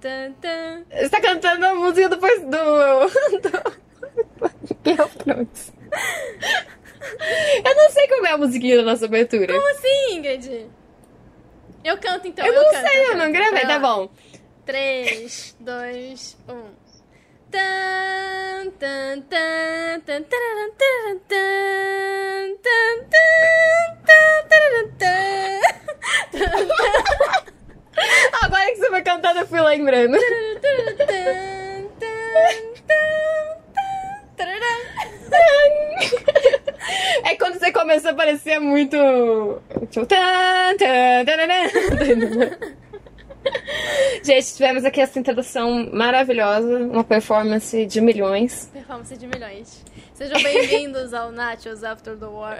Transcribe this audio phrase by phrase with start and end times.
[0.00, 0.84] tan, tan.
[0.90, 2.16] Você tá cantando a música do...
[2.16, 2.26] do,
[4.82, 5.72] do Thrones.
[7.64, 9.54] Eu não sei como é a musiquinha da nossa abertura.
[9.54, 10.66] Como assim, Ingrid?
[11.84, 12.44] Eu canto então.
[12.44, 13.18] Eu não canto, sei, eu canto.
[13.18, 13.78] não gravei, tá lá.
[13.78, 14.10] bom.
[14.64, 16.86] 3, 2, 1.
[28.42, 30.16] Agora que você foi cantando, eu fui lembrando.
[37.24, 38.96] É quando você começou a parecer muito.
[39.90, 40.06] Tipo.
[44.22, 48.70] Gente, tivemos aqui essa introdução maravilhosa, uma performance de milhões.
[48.72, 49.84] Performance de milhões.
[50.14, 52.58] Sejam bem-vindos ao Nachos After the War.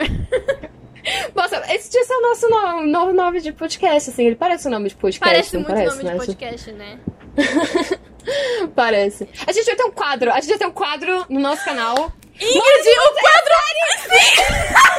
[1.34, 4.70] Nossa, esse dia é o nosso no- novo nome de podcast, assim, ele parece o
[4.70, 6.12] nome de podcast, Parece não muito parece, nome né?
[6.12, 6.98] de podcast, né?
[8.74, 9.28] Parece.
[9.46, 11.94] A gente vai ter um quadro, a gente vai ter um quadro no nosso canal.
[12.34, 13.54] Ingrid, o quadro!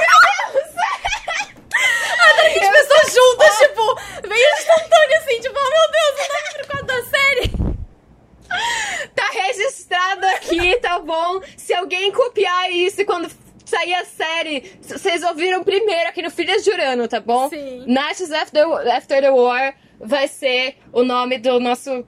[1.78, 3.96] As pessoas juntas, tipo,
[4.28, 7.52] veio instantâneo assim, tipo, oh meu Deus, o nome pro quadro da série.
[9.16, 11.42] Tá registrado aqui, tá bom?
[11.56, 13.30] Se alguém copiar isso e quando
[13.78, 17.50] sair a série, vocês ouviram primeiro aqui no Filhas de Urano, tá bom?
[17.50, 17.84] Sim.
[17.88, 22.06] Natchez After, After the War vai ser o nome do nosso.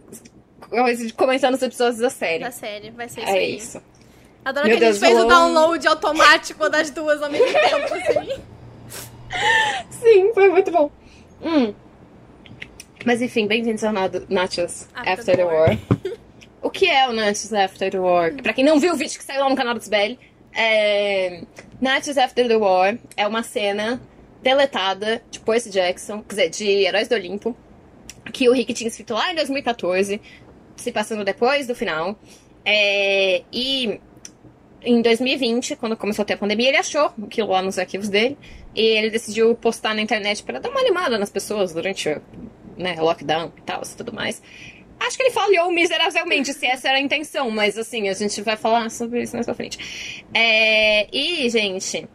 [1.16, 2.44] comentando os episódios da série.
[2.44, 3.56] Da série, vai ser isso É aí.
[3.58, 3.82] isso.
[4.46, 7.94] Adoro Meu que a Deus, gente fez o download automático das duas ao mesmo tempo,
[7.94, 8.42] assim.
[9.92, 10.90] Sim, foi muito bom.
[11.42, 11.74] Hum.
[13.06, 15.78] Mas enfim, bem-vindos ao Nachos After After, the the War.
[16.62, 18.34] o que é o Nachos After the War?
[18.42, 20.18] Pra quem não viu o vídeo que saiu lá no canal do Sibeli,
[20.60, 21.44] é...
[21.80, 24.02] Nachos After the War é uma cena
[24.44, 27.56] deletada de Percy Jackson, quer dizer, de Heróis do Olimpo,
[28.34, 30.22] que o Rick tinha escrito lá em 2014,
[30.76, 32.18] se passando depois do final.
[32.66, 34.00] É, E
[34.82, 38.38] em 2020, quando começou a ter a pandemia, ele achou aquilo lá nos arquivos dele
[38.76, 42.18] e ele decidiu postar na internet para dar uma animada nas pessoas durante
[42.78, 44.42] né, lockdown e tal, e tudo mais.
[45.00, 48.58] Acho que ele falhou miseravelmente, se essa era a intenção, mas assim, a gente vai
[48.58, 50.26] falar sobre isso mais pra frente.
[50.34, 52.08] É, e, gente,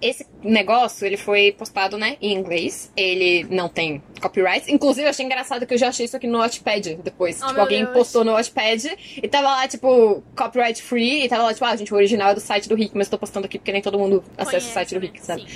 [0.00, 2.92] esse negócio, ele foi postado, né, em inglês.
[2.96, 4.72] Ele não tem copyright.
[4.72, 7.42] Inclusive, eu achei engraçado que eu já achei isso aqui no Watchpad depois.
[7.42, 7.96] Oh, tipo, alguém Deus.
[7.96, 11.24] postou no Watchpad e tava lá, tipo, copyright free.
[11.24, 13.12] E tava lá, tipo, ah, gente, o original é do site do Rick, mas eu
[13.12, 15.00] tô postando aqui porque nem todo mundo acessa Conhece, o site do?
[15.00, 15.46] Rick, sabe?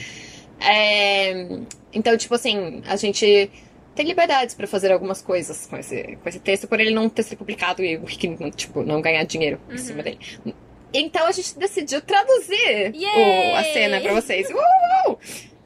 [0.60, 1.46] É,
[1.92, 3.50] Então, tipo assim, a gente
[3.94, 7.22] tem liberdades pra fazer algumas coisas com esse, com esse texto, por ele não ter
[7.22, 9.74] sido publicado e o Rick, não, tipo, não ganhar dinheiro Uhum.
[9.74, 10.18] em cima dele.
[10.94, 14.48] Então a gente decidiu traduzir o- a cena pra vocês.
[15.06, 15.18] Uhul!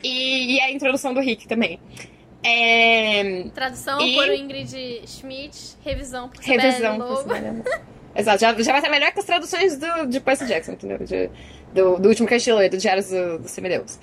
[0.02, 1.80] E, e a introdução do Rick também.
[2.44, 6.96] É, Tradução E- por Ingrid Schmidt, revisão por revisão.
[6.96, 7.28] Por Lobo.
[7.34, 7.62] dela.
[8.14, 10.98] Exato, já, já vai estar melhor que as traduções do, de Percy Jackson, entendeu?
[10.98, 11.30] De-
[11.76, 13.98] do, do último leu, do Diários do, do Semideus.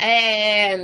[0.00, 0.76] É,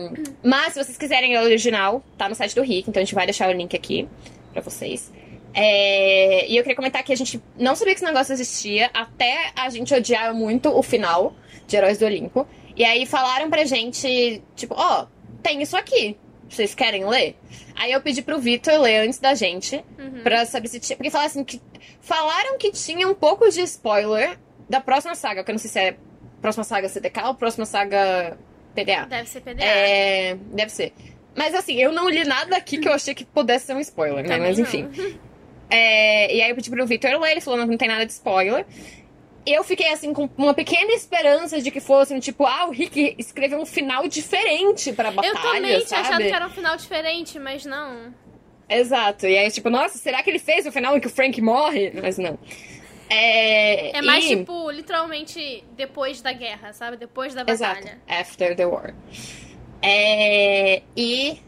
[0.43, 3.27] mas se vocês quiserem o original, tá no site do Rick, então a gente vai
[3.27, 4.09] deixar o link aqui
[4.53, 5.13] pra vocês.
[5.53, 9.51] É, e eu queria comentar que a gente não sabia que esse negócio existia até
[9.57, 11.35] a gente odiar muito o final
[11.67, 12.47] de Heróis do Olimpo.
[12.77, 15.07] E aí falaram pra gente, tipo, ó,
[15.43, 16.17] tem isso aqui.
[16.49, 17.37] Vocês querem ler?
[17.75, 20.23] Aí eu pedi pro Vitor ler antes da gente, Uhum.
[20.23, 20.97] pra saber se tinha.
[20.97, 21.61] Porque falaram assim que.
[22.01, 24.39] Falaram que tinha um pouco de spoiler
[24.69, 25.97] da próxima saga, que eu não sei se é
[26.41, 28.37] próxima saga CDK ou próxima saga
[28.75, 29.07] PDA.
[29.07, 29.65] Deve ser PDA.
[29.65, 30.93] É, deve ser.
[31.37, 34.27] Mas assim, eu não li nada aqui que eu achei que pudesse ser um spoiler,
[34.27, 34.39] né?
[34.39, 34.89] Mas enfim.
[35.71, 38.13] É, e aí eu pedi pro Victor ler, ele falou, não, não tem nada de
[38.13, 38.65] spoiler.
[39.47, 43.61] Eu fiquei assim com uma pequena esperança de que fosse, tipo, ah, o Rick escreveu
[43.61, 46.01] um final diferente pra batalha, Eu também tinha sabe?
[46.09, 48.15] achado que era um final diferente, mas não.
[48.69, 49.27] Exato.
[49.27, 51.93] E aí, tipo, nossa, será que ele fez o final em que o Frank morre?
[52.01, 52.39] Mas não.
[53.11, 56.97] É, É mais e- tipo, literalmente, depois da guerra, sabe?
[56.97, 57.81] Depois da Exato.
[57.81, 57.99] batalha.
[58.09, 58.95] After the war.
[59.83, 61.41] É, e.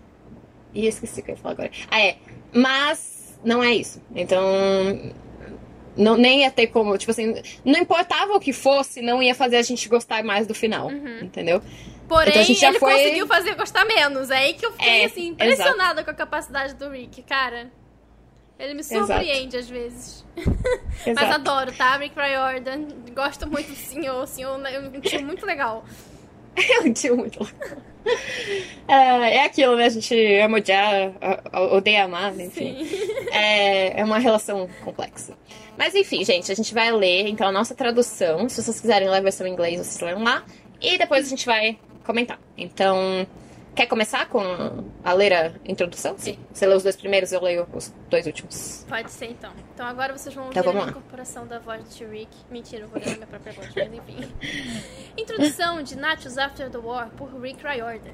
[0.72, 1.70] E esqueci o que eu ia falar agora.
[1.90, 2.16] Ah, é.
[2.52, 4.00] Mas não é isso.
[4.14, 4.42] Então.
[5.96, 7.34] Não, nem ia ter como, tipo assim,
[7.64, 11.18] não importava o que fosse, não ia fazer a gente gostar mais do final, Uhum.
[11.22, 11.60] entendeu?
[12.08, 14.30] Porém, Então a gente já ele foi- conseguiu fazer gostar menos.
[14.30, 17.70] É aí que eu fiquei, É, assim, impressionada com a capacidade do Rick, cara.
[18.60, 19.06] Ele me Exato.
[19.06, 20.24] surpreende às vezes.
[20.36, 21.34] Mas Exato.
[21.34, 21.96] adoro, tá?
[21.96, 22.88] Rick Riordan.
[23.14, 24.22] Gosto muito do senhor.
[24.22, 25.84] O senhor é um tio muito legal.
[26.56, 27.82] É um tio muito louco.
[28.88, 29.84] É, é aquilo, né?
[29.84, 31.12] A gente ama odiar,
[31.72, 32.86] odeia amar, enfim.
[33.32, 35.34] É, é uma relação complexa.
[35.78, 38.48] Mas enfim, gente, a gente vai ler então a nossa tradução.
[38.48, 40.44] Se vocês quiserem ler a versão em inglês, vocês leem lá.
[40.80, 42.40] E depois a gente vai comentar.
[42.58, 43.24] Então,
[43.80, 44.42] Quer começar com
[45.02, 46.14] a ler a introdução?
[46.18, 46.38] Sim.
[46.52, 48.84] Você lê os dois primeiros, eu leio os dois últimos.
[48.86, 49.50] Pode ser então.
[49.72, 52.30] Então agora vocês vão Então ouvir vamos a incorporação da voz de Rick.
[52.50, 54.18] Mentira, eu vou ler a minha própria voz, mas enfim.
[55.16, 58.12] Introdução de Nachos After the War por Rick Riordan.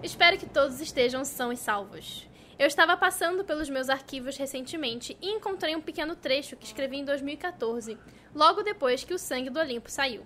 [0.00, 2.28] Espero que todos estejam são e salvos.
[2.56, 7.04] Eu estava passando pelos meus arquivos recentemente e encontrei um pequeno trecho que escrevi em
[7.04, 7.98] 2014,
[8.32, 10.22] logo depois que O Sangue do Olimpo saiu.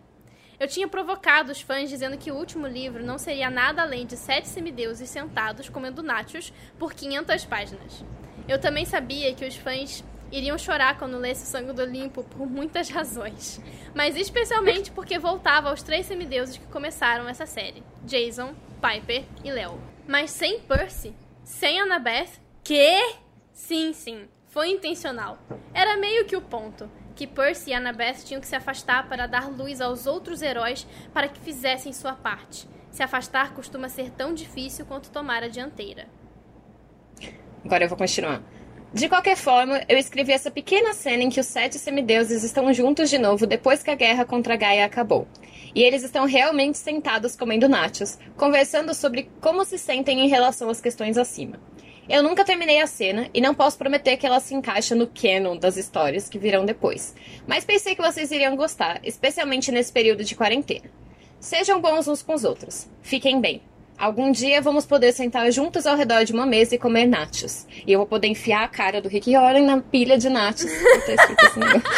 [0.62, 4.16] Eu tinha provocado os fãs dizendo que o último livro não seria nada além de
[4.16, 8.04] sete semideuses sentados comendo nachos por 500 páginas.
[8.46, 12.48] Eu também sabia que os fãs iriam chorar quando lesse o Sangue do Olimpo por
[12.48, 13.60] muitas razões,
[13.92, 19.80] mas especialmente porque voltava aos três semideuses que começaram essa série: Jason, Piper e Leo.
[20.06, 21.12] Mas sem Percy,
[21.42, 23.16] sem Annabeth, que?
[23.52, 25.40] Sim, sim, foi intencional.
[25.74, 29.50] Era meio que o ponto que Percy e Annabeth tinham que se afastar para dar
[29.50, 32.68] luz aos outros heróis para que fizessem sua parte.
[32.90, 36.06] Se afastar costuma ser tão difícil quanto tomar a dianteira.
[37.64, 38.42] Agora eu vou continuar.
[38.92, 43.08] De qualquer forma, eu escrevi essa pequena cena em que os sete semideuses estão juntos
[43.08, 45.26] de novo depois que a guerra contra Gaia acabou.
[45.74, 50.82] E eles estão realmente sentados comendo nachos, conversando sobre como se sentem em relação às
[50.82, 51.58] questões acima.
[52.08, 55.56] Eu nunca terminei a cena e não posso prometer que ela se encaixa no canon
[55.56, 57.14] das histórias que virão depois,
[57.46, 60.90] mas pensei que vocês iriam gostar, especialmente nesse período de quarentena.
[61.38, 62.88] Sejam bons uns com os outros.
[63.02, 63.62] Fiquem bem.
[63.98, 67.66] Algum dia vamos poder sentar juntos ao redor de uma mesa e comer nachos.
[67.86, 70.64] E eu vou poder enfiar a cara do Rick Warren na pilha de nachos.
[70.64, 71.82] Negócio.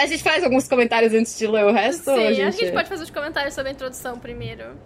[0.00, 2.04] A gente faz alguns comentários antes de ler o resto?
[2.04, 4.76] Sim, acho que a gente pode fazer os comentários sobre a introdução primeiro.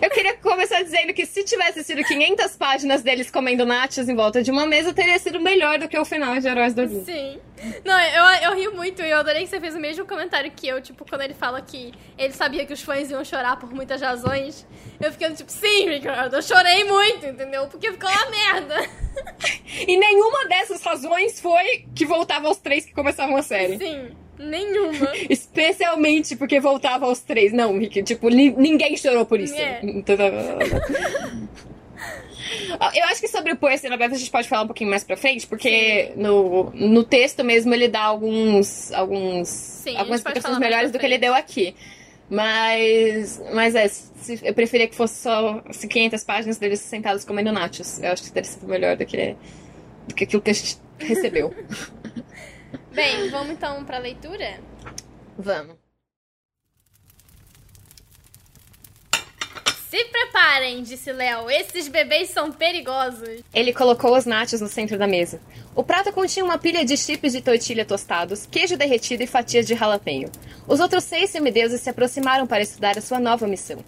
[0.00, 4.42] Eu queria começar dizendo que se tivesse sido 500 páginas deles comendo nachos em volta
[4.42, 7.04] de uma mesa, teria sido melhor do que o final de Heróis do Olimpo.
[7.04, 7.38] Sim.
[7.84, 10.66] Não, eu, eu rio muito e eu adorei que você fez o mesmo comentário que
[10.66, 14.00] eu, tipo, quando ele fala que ele sabia que os fãs iam chorar por muitas
[14.00, 14.66] razões.
[15.00, 17.66] Eu fiquei tipo, sim, Ricardo, eu chorei muito, entendeu?
[17.66, 18.88] Porque ficou uma merda.
[19.86, 23.76] E nenhuma dessas razões foi que voltava aos três que começavam a série.
[23.76, 24.10] Sim,
[24.42, 25.08] nenhuma.
[25.30, 27.52] Especialmente porque voltava aos três.
[27.52, 29.54] Não, Rick, tipo, ni- ninguém chorou por isso.
[29.54, 29.80] É.
[29.82, 30.16] Então,
[32.94, 35.04] Eu acho que sobre o Percy na Beth a gente pode falar um pouquinho mais
[35.04, 38.92] pra frente, porque no, no texto mesmo ele dá alguns.
[38.92, 41.74] alguns Sim, algumas explicações melhores do que ele deu aqui.
[42.28, 43.40] Mas.
[43.54, 48.00] Mas é, se- eu preferia que fosse só se 500 páginas deles sentados comendo nachos.
[48.02, 49.36] Eu acho que teria sido melhor do que,
[50.08, 51.54] do que aquilo que a gente recebeu.
[52.92, 54.60] Bem, vamos então pra leitura?
[55.38, 55.76] Vamos.
[59.88, 63.42] Se preparem, disse Léo, esses bebês são perigosos.
[63.52, 65.40] Ele colocou os nachos no centro da mesa.
[65.74, 69.74] O prato continha uma pilha de chips de tortilha tostados, queijo derretido e fatias de
[69.74, 70.30] jalapeño.
[70.66, 73.84] Os outros seis semideuses se aproximaram para estudar a sua nova missão.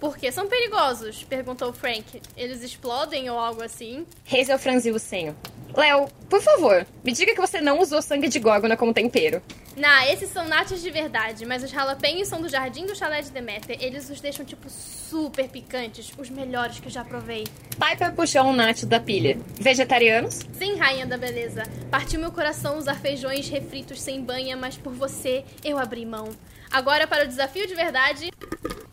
[0.00, 1.22] Por que são perigosos?
[1.24, 2.20] perguntou Frank.
[2.36, 4.06] Eles explodem ou algo assim?
[4.30, 5.34] Hazel franziu o senho.
[5.76, 9.42] Léo, por favor, me diga que você não usou sangue de górgona como tempero.
[9.76, 13.30] Nah, esses são nachos de verdade, mas os jalapeños são do Jardim do Chalé de
[13.30, 13.76] Deméter.
[13.80, 16.12] Eles os deixam, tipo, super picantes.
[16.16, 17.44] Os melhores que eu já provei.
[17.70, 19.36] Piper puxou um nacho da pilha.
[19.58, 20.40] Vegetarianos?
[20.52, 21.64] Sim, rainha da beleza.
[21.90, 26.28] Partiu meu coração usar feijões refritos sem banha, mas por você eu abri mão.
[26.70, 28.30] Agora para o desafio de verdade.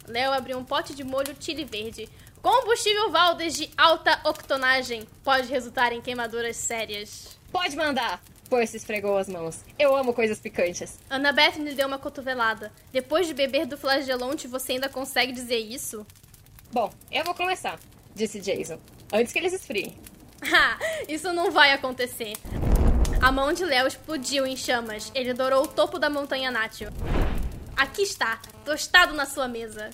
[0.07, 2.09] Léo abriu um pote de molho chile verde.
[2.41, 5.07] Combustível Valdes de alta octonagem.
[5.24, 7.38] Pode resultar em queimaduras sérias.
[7.51, 8.21] Pode mandar!
[8.50, 9.63] Percy esfregou as mãos.
[9.77, 11.00] Eu amo coisas picantes.
[11.10, 12.71] Annabeth lhe deu uma cotovelada.
[12.91, 16.05] Depois de beber do flagelonte, você ainda consegue dizer isso?
[16.74, 17.79] Bom, eu vou começar,
[18.15, 18.79] disse Jason.
[19.13, 19.95] Antes que eles esfriem.
[20.41, 20.79] Ha!
[21.07, 22.33] Isso não vai acontecer.
[23.21, 25.12] A mão de Léo explodiu em chamas.
[25.13, 26.89] Ele dourou o topo da montanha Natio.
[27.75, 29.91] Aqui está, tostado na sua mesa.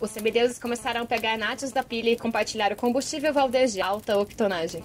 [0.00, 4.18] Os semideuses começaram a pegar nachos da pilha e compartilhar o combustível Valdez de alta
[4.18, 4.84] octonagem.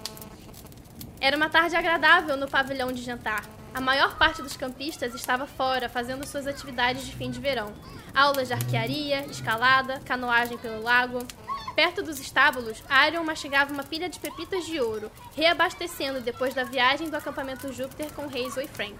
[1.20, 3.44] Era uma tarde agradável no pavilhão de jantar.
[3.74, 7.72] A maior parte dos campistas estava fora, fazendo suas atividades de fim de verão.
[8.14, 11.18] Aulas de arquearia, escalada, canoagem pelo lago.
[11.74, 17.08] Perto dos estábulos, Arion mastigava uma pilha de pepitas de ouro, reabastecendo depois da viagem
[17.08, 18.98] do acampamento Júpiter com Hazel e Frank.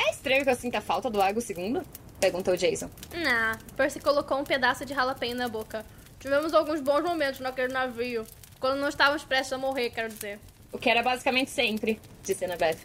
[0.00, 1.82] É estranho que eu sinta falta do Argo II?
[2.20, 2.90] Perguntou Jason.
[3.14, 5.84] Nah, Percy colocou um pedaço de jalapeño na boca.
[6.18, 8.26] Tivemos alguns bons momentos naquele navio.
[8.58, 10.38] Quando não estávamos prestes a morrer, quero dizer.
[10.72, 12.78] O que era basicamente sempre, disse Annabeth.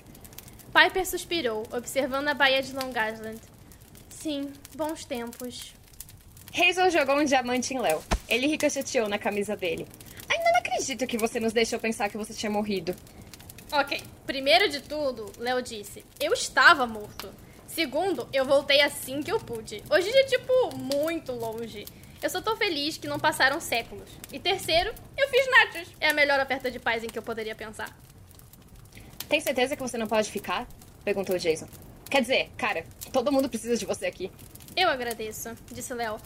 [0.73, 3.39] Piper suspirou, observando a baía de Long Island.
[4.09, 5.73] Sim, bons tempos.
[6.53, 8.03] Hazel jogou um diamante em Léo.
[8.27, 9.87] Ele ricocheteou na camisa dele.
[10.29, 12.95] Ainda não acredito que você nos deixou pensar que você tinha morrido.
[13.71, 17.33] Ok, primeiro de tudo, Léo disse, eu estava morto.
[17.73, 19.81] Segundo, eu voltei assim que eu pude.
[19.89, 21.85] Hoje é tipo muito longe.
[22.21, 24.09] Eu só tô feliz que não passaram séculos.
[24.31, 25.95] E terceiro, eu fiz nachos.
[25.99, 27.97] É a melhor oferta de paz em que eu poderia pensar.
[29.29, 30.67] Tem certeza que você não pode ficar?
[31.05, 31.67] Perguntou Jason.
[32.09, 34.29] Quer dizer, cara, todo mundo precisa de você aqui.
[34.75, 36.17] Eu agradeço, disse Léo.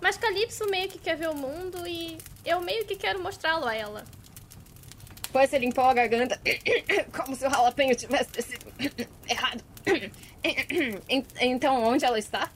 [0.00, 3.74] Mas Calypso meio que quer ver o mundo e eu meio que quero mostrá-lo a
[3.74, 4.04] ela.
[5.22, 6.40] Depois você limpou a garganta
[7.16, 8.66] como se o ralapenho tivesse sido
[9.28, 9.64] errado.
[11.40, 12.50] Então, onde ela está?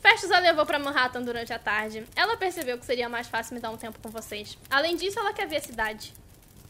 [0.00, 2.04] Festus a levou para Manhattan durante a tarde.
[2.14, 4.58] Ela percebeu que seria mais fácil me dar um tempo com vocês.
[4.68, 6.12] Além disso, ela quer ver a cidade.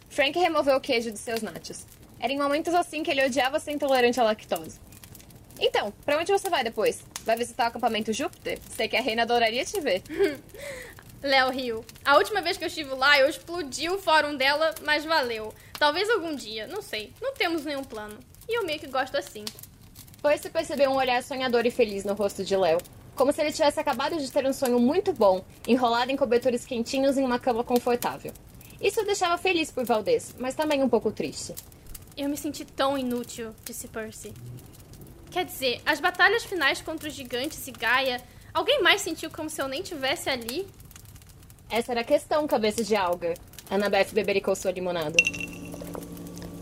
[0.08, 1.84] Frank removeu o queijo de seus nachos.
[2.20, 4.78] Era em momentos assim que ele odiava ser intolerante à lactose.
[5.58, 7.02] Então, pra onde você vai depois?
[7.24, 8.58] Vai visitar o acampamento Júpiter?
[8.68, 10.02] Sei que a reina adoraria te ver.
[11.22, 11.84] Léo riu.
[12.04, 15.52] A última vez que eu estive lá, eu explodi o fórum dela, mas valeu.
[15.78, 17.12] Talvez algum dia, não sei.
[17.20, 18.18] Não temos nenhum plano.
[18.48, 19.44] E eu meio que gosto assim.
[20.24, 22.78] Percy percebeu um olhar sonhador e feliz no rosto de Léo.
[23.14, 27.18] Como se ele tivesse acabado de ter um sonho muito bom, enrolado em cobertores quentinhos
[27.18, 28.32] em uma cama confortável.
[28.80, 31.54] Isso o deixava feliz por Valdez, mas também um pouco triste.
[32.16, 34.32] Eu me senti tão inútil, disse Percy.
[35.30, 38.18] Quer dizer, as batalhas finais contra os gigantes e Gaia,
[38.54, 40.66] alguém mais sentiu como se eu nem tivesse ali?
[41.68, 43.34] Essa era a questão, cabeça de alga.
[43.70, 45.16] Annabeth bebericou sua limonada.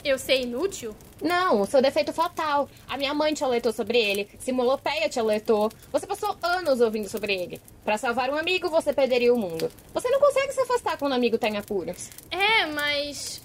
[0.04, 0.96] Eu ser inútil?
[1.20, 2.68] Não, o seu defeito fatal.
[2.88, 4.28] A minha mãe te alertou sobre ele.
[4.40, 5.70] Simulopeia te alertou.
[5.92, 7.60] Você passou anos ouvindo sobre ele.
[7.84, 9.70] Para salvar um amigo, você perderia o mundo.
[9.94, 12.10] Você não consegue se afastar quando um amigo tem apuros.
[12.30, 13.40] É, mas.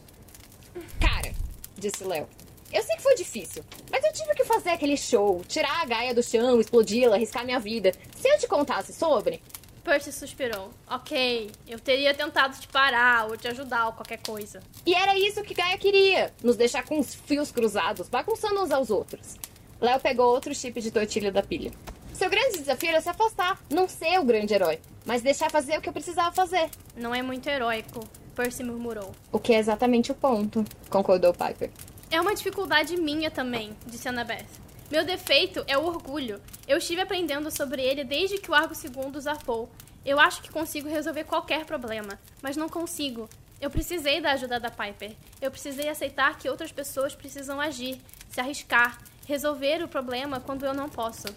[1.00, 1.32] Cara,
[1.78, 2.28] disse Léo.
[2.74, 6.14] Eu sei que foi difícil, mas eu tive que fazer aquele show, tirar a Gaia
[6.14, 7.94] do chão, explodi-la, arriscar minha vida.
[8.20, 9.42] Se eu te contasse sobre,
[9.88, 10.70] Percy suspirou.
[10.86, 14.60] Ok, eu teria tentado te parar ou te ajudar ou qualquer coisa.
[14.86, 18.90] E era isso que Gaia queria: nos deixar com os fios cruzados, bagunçando uns aos
[18.90, 19.38] outros.
[19.80, 21.72] Léo pegou outro chip de tortilha da pilha.
[22.14, 25.82] Seu grande desafio era se afastar, não ser o grande herói, mas deixar fazer o
[25.82, 26.70] que eu precisava fazer.
[26.94, 28.02] Não é muito heróico,
[28.36, 29.14] Percy murmurou.
[29.32, 31.72] O que é exatamente o ponto, concordou Piper.
[32.12, 34.67] É uma dificuldade minha também, disse Annabeth.
[34.90, 36.42] Meu defeito é o orgulho.
[36.66, 39.70] Eu estive aprendendo sobre ele desde que o Argo II zarpou.
[40.06, 43.30] Eu acho que consigo resolver qualquer problema, mas não consigo.
[43.60, 45.12] Eu precisei da ajuda da Piper.
[45.42, 50.74] Eu precisei aceitar que outras pessoas precisam agir, se arriscar, resolver o problema quando eu
[50.74, 51.28] não posso.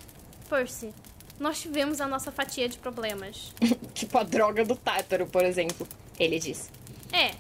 [0.48, 0.94] Percy,
[1.38, 3.52] nós tivemos a nossa fatia de problemas.
[3.92, 5.88] tipo a droga do Tártaro, por exemplo,
[6.20, 6.70] ele disse.
[7.12, 7.34] É,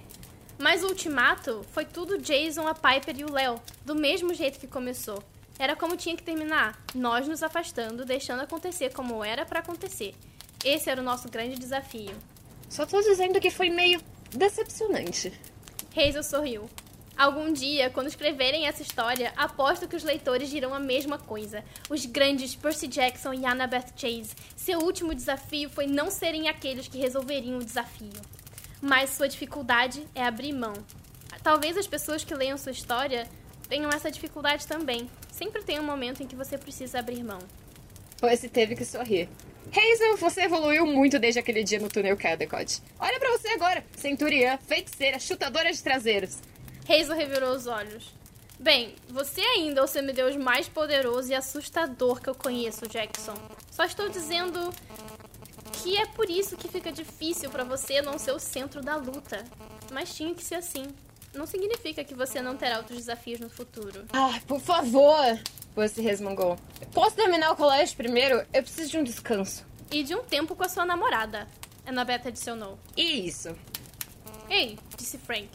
[0.58, 4.66] mas o ultimato foi tudo Jason, a Piper e o Léo, do mesmo jeito que
[4.66, 5.22] começou.
[5.60, 10.14] Era como tinha que terminar, nós nos afastando, deixando acontecer como era para acontecer.
[10.64, 12.16] Esse era o nosso grande desafio.
[12.66, 14.00] Só tô dizendo que foi meio
[14.30, 15.30] decepcionante.
[15.94, 16.70] Hazel sorriu.
[17.14, 21.62] Algum dia, quando escreverem essa história, aposto que os leitores dirão a mesma coisa.
[21.90, 24.34] Os grandes Percy Jackson e Annabeth Chase.
[24.56, 28.22] Seu último desafio foi não serem aqueles que resolveriam o desafio.
[28.80, 30.72] Mas sua dificuldade é abrir mão.
[31.42, 33.28] Talvez as pessoas que leiam sua história
[33.68, 35.06] tenham essa dificuldade também.
[35.40, 37.38] Sempre tem um momento em que você precisa abrir mão.
[38.20, 39.26] Percy teve que sorrir.
[39.68, 42.82] Hazel, você evoluiu muito desde aquele dia no túnel Caldecott.
[42.98, 46.40] Olha para você agora, centuriã, feiticeira, chutadora de traseiros.
[46.86, 48.12] Hazel revirou os olhos.
[48.58, 53.34] Bem, você ainda é o semideus mais poderoso e assustador que eu conheço, Jackson.
[53.70, 54.70] Só estou dizendo
[55.82, 59.42] que é por isso que fica difícil para você não ser o centro da luta.
[59.90, 60.84] Mas tinha que ser assim.
[61.34, 64.04] Não significa que você não terá outros desafios no futuro.
[64.12, 65.38] Ah, por favor!
[65.76, 66.58] Você resmungou.
[66.92, 68.44] Posso terminar o colégio primeiro?
[68.52, 69.64] Eu preciso de um descanso.
[69.90, 71.46] E de um tempo com a sua namorada.
[71.86, 72.78] Annabeth adicionou.
[72.96, 73.56] Isso.
[74.48, 75.48] Ei, disse Frank.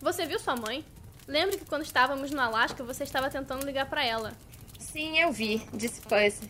[0.00, 0.84] Você viu sua mãe?
[1.26, 4.32] Lembro que quando estávamos no Alasca você estava tentando ligar para ela.
[4.78, 6.48] Sim, eu vi, disse Percy.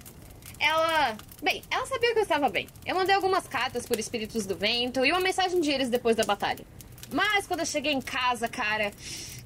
[0.59, 1.17] Ela.
[1.43, 2.69] Bem, ela sabia que eu estava bem.
[2.85, 6.25] Eu mandei algumas cartas por espíritos do vento e uma mensagem de eles depois da
[6.25, 6.65] batalha.
[7.13, 8.93] Mas quando eu cheguei em casa, cara,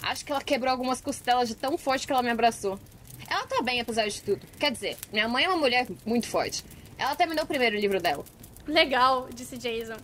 [0.03, 2.79] acho que ela quebrou algumas costelas de tão forte que ela me abraçou.
[3.29, 4.45] Ela tá bem, apesar de tudo.
[4.59, 6.65] Quer dizer, minha mãe é uma mulher muito forte.
[6.99, 8.25] Ela terminou o primeiro livro dela.
[8.67, 9.97] Legal, disse Jason.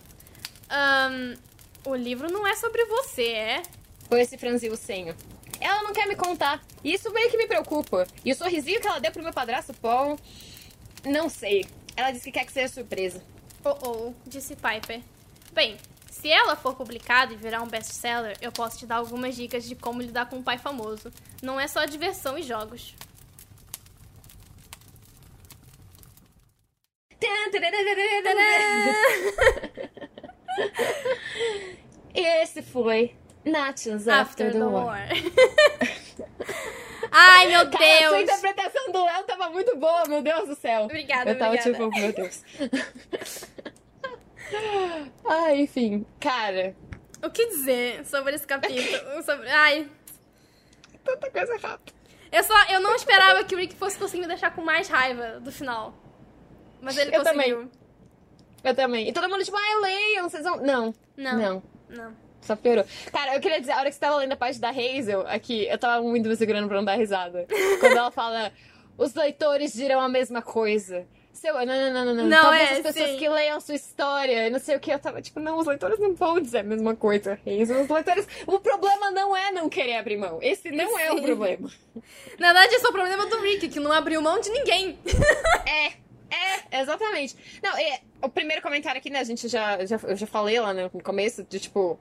[0.71, 1.35] Um,
[1.89, 3.63] o livro não é sobre você, é?
[4.09, 5.15] Foi esse franzil o senho.
[5.59, 6.63] Ela não quer me contar.
[6.83, 8.07] E isso meio que me preocupa.
[8.23, 10.17] E o sorrisinho que ela deu pro meu padrasto Paul.
[11.05, 11.65] Não sei.
[11.95, 13.21] Ela disse que quer que seja surpresa.
[13.63, 15.01] Oh oh, disse Piper.
[15.51, 15.77] Bem,
[16.19, 19.75] se ela for publicada e virar um best-seller, eu posso te dar algumas dicas de
[19.75, 21.13] como lidar com um pai famoso.
[21.43, 22.95] Não é só diversão e jogos.
[32.15, 34.85] e esse foi Nachos After, After the, the, War.
[34.85, 35.07] war.
[37.11, 38.09] Ai, meu Cara, Deus!
[38.09, 40.83] Sua interpretação do Léo tava muito boa, meu Deus do céu.
[40.83, 41.71] Obrigada, Eu tava obrigada.
[41.71, 42.43] tipo, meu Deus.
[45.25, 46.75] ah, enfim, cara,
[47.23, 49.21] O que dizer sobre esse capítulo?
[49.23, 49.47] sobre...
[49.49, 49.89] Ai,
[51.03, 51.81] tanta coisa errada.
[52.31, 52.53] eu só...
[52.69, 55.93] Eu não esperava que o Rick fosse conseguir me deixar com mais raiva do final.
[56.81, 57.71] Mas ele Eu conseguiu.
[58.63, 59.07] Eu também.
[59.07, 60.57] E todo mundo, tipo, ai, leiam, vocês vão.
[60.57, 60.93] Não.
[61.15, 61.37] Não.
[61.37, 61.63] Não.
[61.89, 62.27] Não.
[62.41, 62.85] Só piorou.
[63.11, 65.67] Cara, eu queria dizer, a hora que você tava lendo a parte da Hazel aqui,
[65.67, 67.45] eu tava muito me segurando pra não dar risada.
[67.79, 68.51] Quando ela fala,
[68.97, 71.05] os leitores dirão a mesma coisa.
[71.37, 72.25] Seu, não, não, não, não, não.
[72.25, 73.17] Não, Talvez é, as pessoas sim.
[73.17, 75.99] que leiam a sua história, não sei o que, eu tava tipo, não, os leitores
[75.99, 77.81] não vão dizer a mesma coisa, Hazel.
[77.81, 78.27] Os leitores.
[78.47, 80.39] O problema não é não querer abrir mão.
[80.41, 81.23] Esse não é o Sim.
[81.23, 81.71] problema.
[82.39, 84.97] Na verdade, esse é o problema do Rick, que não abriu mão de ninguém.
[85.67, 87.35] É, é, exatamente.
[87.61, 90.73] Não, é, o primeiro comentário aqui, né, a gente já, já, eu já falei lá
[90.73, 91.99] no começo, de tipo.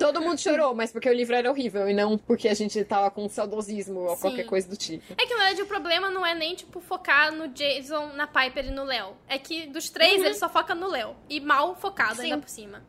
[0.00, 3.10] Todo mundo chorou, mas porque o livro era horrível e não porque a gente tava
[3.10, 4.20] com saudosismo ou Sim.
[4.22, 5.04] qualquer coisa do tipo.
[5.12, 8.66] É que, na verdade, o problema não é nem, tipo, focar no Jason, na Piper
[8.66, 9.14] e no Léo.
[9.28, 10.24] É que dos três, Uhum.
[10.26, 11.14] ele só foca no Léo.
[11.28, 12.22] E mal focado Sim.
[12.22, 12.82] ainda por cima.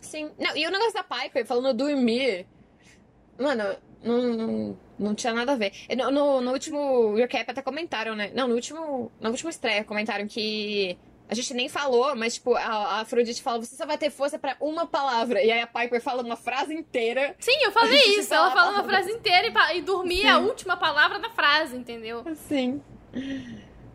[0.00, 0.30] Sim.
[0.38, 2.46] Não, e o negócio da Piper falando dormir.
[3.38, 5.72] Mano, não, não, não tinha nada a ver.
[5.96, 8.30] No, no, no último recap até comentaram, né?
[8.34, 9.10] Não, no último.
[9.20, 10.96] Na última estreia comentaram que.
[11.30, 14.36] A gente nem falou, mas, tipo, a, a Afrodite fala: você só vai ter força
[14.38, 15.40] pra uma palavra.
[15.42, 17.36] E aí a Piper fala uma frase inteira.
[17.38, 18.34] Sim, eu falei isso.
[18.34, 22.24] Ela fala- fala uma frase inteira e, e dormir a última palavra da frase, entendeu?
[22.48, 22.82] Sim.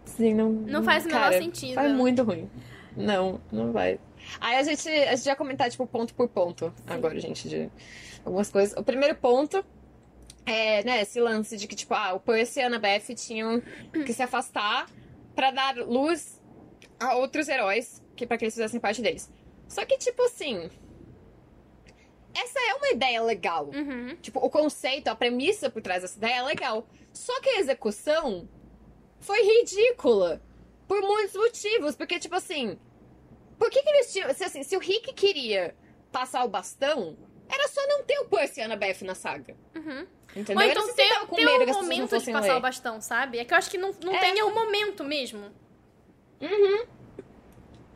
[0.05, 0.49] Sim, não.
[0.49, 1.73] Não faz o menor sentido.
[1.75, 2.49] Faz muito ruim.
[2.95, 3.99] Não, não vai.
[4.39, 7.69] Aí a gente, a gente vai comentar, tipo, ponto por ponto agora, gente, de
[8.23, 8.75] algumas coisas.
[8.77, 9.63] O primeiro ponto
[10.45, 13.61] é, né, esse lance de que, tipo, ah, o Percy e a Annabeth tinham
[14.05, 14.85] que se afastar
[15.35, 16.41] pra dar luz
[17.05, 19.31] a outros heróis que para que eles fizessem parte deles.
[19.67, 20.69] Só que, tipo assim.
[22.33, 23.69] Essa é uma ideia legal.
[23.73, 24.15] Uhum.
[24.21, 26.87] Tipo, o conceito, a premissa por trás dessa ideia é legal.
[27.13, 28.47] Só que a execução
[29.19, 30.41] foi ridícula.
[30.87, 31.95] Por muitos motivos.
[31.95, 32.77] Porque, tipo assim.
[33.57, 34.33] Por que, que eles tinham.
[34.33, 35.73] Se, assim, se o Rick queria
[36.11, 37.17] passar o bastão,
[37.49, 39.55] era só não ter o Percy e a Annabeth na saga.
[39.75, 40.05] Uhum.
[40.35, 40.65] Entendeu?
[40.65, 42.57] Ou então ter, ter um pessoas não momento de passar ler.
[42.57, 43.39] o bastão, sabe?
[43.39, 44.19] É que eu acho que não, não É.
[44.19, 45.51] tem o momento mesmo.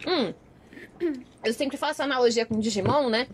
[0.08, 0.34] Hum.
[1.44, 3.28] Eu sempre faço analogia com Digimon, né?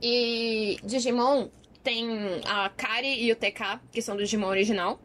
[0.00, 1.48] E Digimon
[1.82, 2.08] tem
[2.46, 5.00] a Kari e o TK, que são do Digimon original.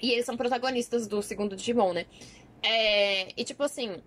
[0.00, 2.06] E eles são protagonistas do segundo Digimon, né?
[2.62, 4.00] É, e tipo assim,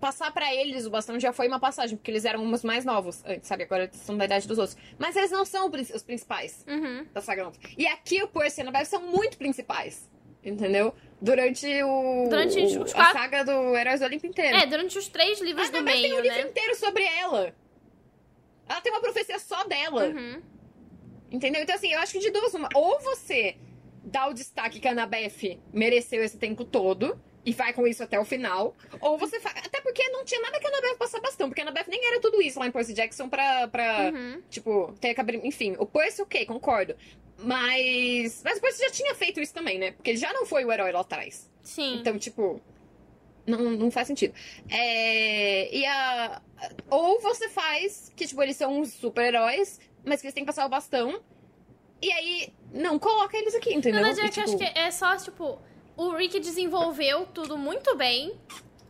[0.00, 3.22] passar pra eles o bastão já foi uma passagem, porque eles eram uns mais novos
[3.26, 3.62] antes, sabe?
[3.64, 4.76] Agora eles são da idade dos outros.
[4.98, 7.06] Mas eles não são os os principais Uhum.
[7.12, 7.56] da saga nova.
[7.76, 10.08] E aqui o Percy e a Annabelle são muito principais.
[10.44, 10.92] Entendeu?
[11.20, 12.26] Durante o.
[12.28, 14.56] Durante o- os a quatro- saga do Heróis do Olimpo inteiro.
[14.56, 16.48] É, durante os três livros A do Annabelle tem meio, um livro né?
[16.50, 17.54] inteiro sobre ela.
[18.68, 20.06] Ela tem uma profecia só dela.
[20.06, 20.42] Uhum.
[21.30, 21.62] Entendeu?
[21.62, 22.68] Então, assim, eu acho que de duas, uma.
[22.74, 23.56] Ou você
[24.04, 27.18] dá o destaque que a Annabeth mereceu esse tempo todo.
[27.44, 28.74] E vai com isso até o final.
[29.00, 29.56] Ou você faz.
[29.66, 31.48] Até porque não tinha nada que a Annabeth passar bastão.
[31.48, 33.66] Porque a Annabeth nem era tudo isso lá em Percy Jackson pra.
[33.66, 34.42] pra Uhum.
[34.48, 35.44] Tipo, ter abrir.
[35.44, 36.94] Enfim, o Percy, ok, concordo.
[37.38, 38.42] Mas.
[38.44, 39.90] Mas o Percy já tinha feito isso também, né?
[39.90, 41.50] Porque ele já não foi o herói lá atrás.
[41.62, 41.96] Sim.
[41.98, 42.60] Então, tipo.
[43.44, 44.32] Não, não faz sentido.
[44.70, 46.40] É, e a.
[46.88, 50.64] Ou você faz que, tipo, eles são uns super-heróis, mas que eles têm que passar
[50.64, 51.20] o bastão.
[52.00, 54.00] E aí, não coloca eles aqui, entendeu?
[54.00, 55.60] Na verdade, é tipo, acho que é só, tipo,
[55.96, 58.32] o Rick desenvolveu tudo muito bem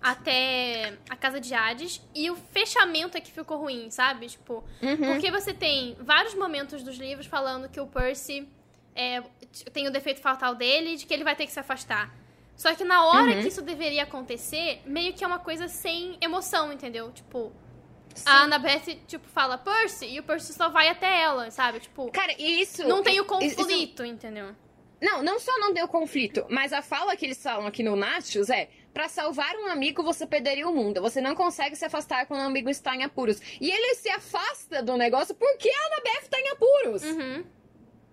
[0.01, 4.27] até a Casa de Hades e o fechamento é que ficou ruim, sabe?
[4.29, 4.97] Tipo, uhum.
[4.97, 8.49] porque você tem vários momentos dos livros falando que o Percy
[8.95, 9.23] é,
[9.73, 12.12] tem o defeito fatal dele e de que ele vai ter que se afastar.
[12.57, 13.43] Só que na hora Uhum.
[13.43, 17.11] que isso deveria acontecer, meio que é uma coisa sem emoção, entendeu?
[17.12, 17.51] Tipo,
[18.15, 18.25] Sim.
[18.27, 21.81] a Annabeth, tipo, fala Percy e o Percy só vai até ela, sabe?
[21.81, 22.87] Tipo, Cara, isso.
[22.87, 24.55] não tem o isso- conflito, entendeu?
[25.03, 28.49] Não, não só não deu conflito, mas a fala que eles falam aqui no Nachos
[28.49, 31.03] é: pra salvar um amigo você perderia o mundo.
[31.03, 33.41] Você não consegue se afastar quando um amigo está em apuros.
[33.61, 37.03] E ele se afasta do negócio porque a Annabeth tá em apuros.
[37.03, 37.45] Uhum.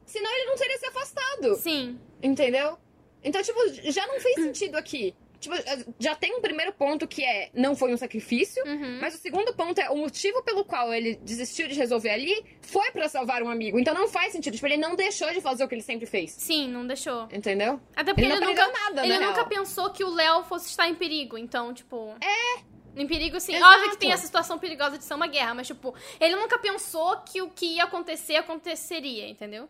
[0.03, 1.55] Senão ele não teria se afastado.
[1.57, 1.99] Sim.
[2.23, 2.75] Entendeu?
[3.23, 3.59] Então, tipo,
[3.91, 5.15] já não fez sentido aqui.
[5.39, 5.55] Tipo,
[5.99, 8.99] já tem um primeiro ponto que é não foi um sacrifício, Uhum.
[8.99, 12.91] mas o segundo ponto é o motivo pelo qual ele desistiu de resolver ali foi
[12.91, 13.79] pra salvar um amigo.
[13.79, 14.53] Então não faz sentido.
[14.55, 16.31] Tipo, ele não deixou de fazer o que ele sempre fez.
[16.31, 17.23] Sim, não deixou.
[17.31, 17.79] Entendeu?
[17.95, 19.47] Até porque Ele ele, não nunca, nada, ele nunca real.
[19.47, 21.37] pensou que o Léo fosse estar em perigo.
[21.37, 22.15] Então, tipo.
[22.21, 22.59] É.
[22.97, 23.55] Em perigo, sim.
[23.55, 23.73] Exato.
[23.75, 27.17] Óbvio que tem a situação perigosa de ser uma guerra, mas, tipo, ele nunca pensou
[27.21, 29.69] que o que ia acontecer aconteceria, entendeu?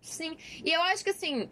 [0.00, 0.36] Sim.
[0.64, 1.48] E eu acho que assim.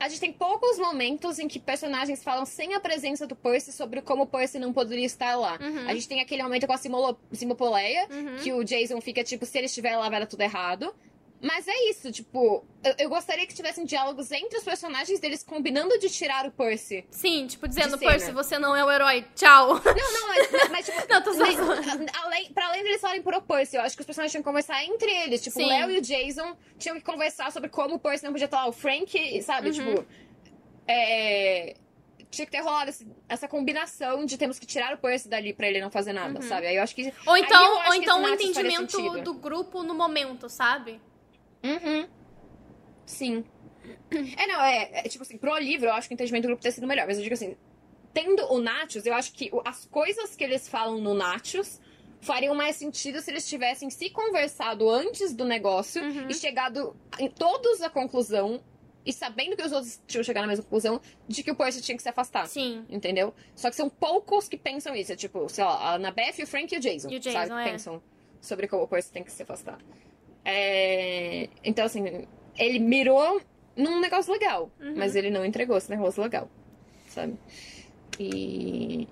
[0.00, 4.00] A gente tem poucos momentos em que personagens falam sem a presença do Percy sobre
[4.00, 5.58] como o Percy não poderia estar lá.
[5.60, 5.86] Uhum.
[5.88, 8.36] A gente tem aquele momento com a Simolo- Simopoleia, Uhum.
[8.42, 10.94] que o Jason fica tipo, se ele estiver lá vai dar tudo errado.
[11.42, 15.98] Mas é isso, tipo, eu, eu gostaria que tivessem diálogos entre os personagens deles combinando
[15.98, 17.06] de tirar o Percy.
[17.10, 17.96] Sim, tipo, dizendo.
[17.98, 19.68] Percy, você não é o herói, tchau.
[19.74, 21.42] Não, não, mas, mas tipo, Não, tô só
[22.24, 24.84] além, pra além deles falarem pro Percy, eu acho que os personagens tinham que conversar
[24.84, 25.40] entre eles.
[25.40, 25.64] Tipo, Sim.
[25.64, 28.58] o Léo e o Jason tinham que conversar sobre como o Percy não podia estar
[28.64, 28.68] lá.
[28.68, 29.68] O Frank, sabe?
[29.68, 29.72] Uhum.
[29.94, 30.06] Tipo,
[30.86, 31.74] é,
[32.30, 35.66] tinha que ter rolado esse- essa combinação de temos que tirar o Percy dali pra
[35.66, 36.66] ele não fazer nada, sabe?
[36.66, 37.04] Aí eu acho que.
[37.04, 37.12] Uhum.
[37.26, 41.00] Ou então, ou então esse um entendimento do grupo no momento, sabe?
[41.62, 42.08] Uhum.
[43.06, 43.44] Sim.
[44.36, 46.62] É, não, é, é, tipo assim, pro livro eu acho que o entendimento do grupo
[46.62, 47.56] ter sido melhor, mas eu digo assim,
[48.12, 51.80] tendo o Nachos, eu acho que as coisas que eles falam no Nachos
[52.20, 56.28] fariam mais sentido se eles tivessem se conversado antes do negócio Uhum.
[56.28, 58.62] e chegado em todos a conclusão
[59.06, 61.96] e sabendo que os outros tinham chegado na mesma conclusão de que o Percy tinha
[61.96, 62.46] que se afastar.
[62.46, 62.84] Sim.
[62.90, 63.32] Entendeu?
[63.54, 65.12] Só que são poucos que pensam isso.
[65.12, 67.08] É tipo, sei lá, a Annabeth, o Frank e o Jason.
[67.08, 67.48] E o Jason, sabe?
[67.48, 67.72] Que é.
[67.72, 68.02] pensam
[68.42, 69.78] sobre como o Percy tem que se afastar.
[70.44, 72.26] É, Então, assim,
[72.58, 73.40] ele mirou
[73.76, 74.70] num negócio legal.
[74.80, 74.94] Uhum.
[74.96, 76.48] Mas ele não entregou esse negócio legal.
[77.08, 77.34] Sabe?
[78.18, 79.08] E.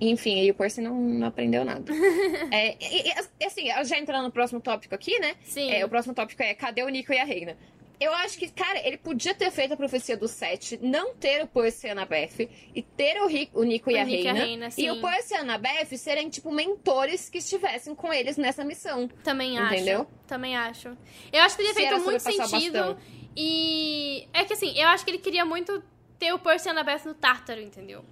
[0.00, 1.92] Enfim, aí o Percy não, não aprendeu nada.
[2.50, 5.34] é, e, e, assim, já entrando no próximo tópico aqui, né?
[5.42, 5.70] Sim.
[5.70, 7.56] É, o próximo tópico é cadê o Nico e a Reina?
[8.00, 11.46] Eu acho que, cara, ele podia ter feito a profecia do Sete, não ter o
[11.46, 14.28] Percy e a Annabeth, e ter o, Ri- o Nico e O a Nico e
[14.28, 14.44] a Reina.
[14.44, 18.64] Reina, e o Percy e a Annabeth serem, tipo, mentores que estivessem com eles nessa
[18.64, 19.08] missão.
[19.22, 19.74] Também acho.
[19.74, 20.06] Entendeu?
[20.26, 20.88] Também acho.
[21.32, 22.98] Eu acho que teria Se feito muito sentido.
[23.36, 24.28] E.
[24.32, 25.82] É que assim, eu acho que ele queria muito
[26.18, 28.04] ter o Percy e a Annabeth no Tártaro, entendeu?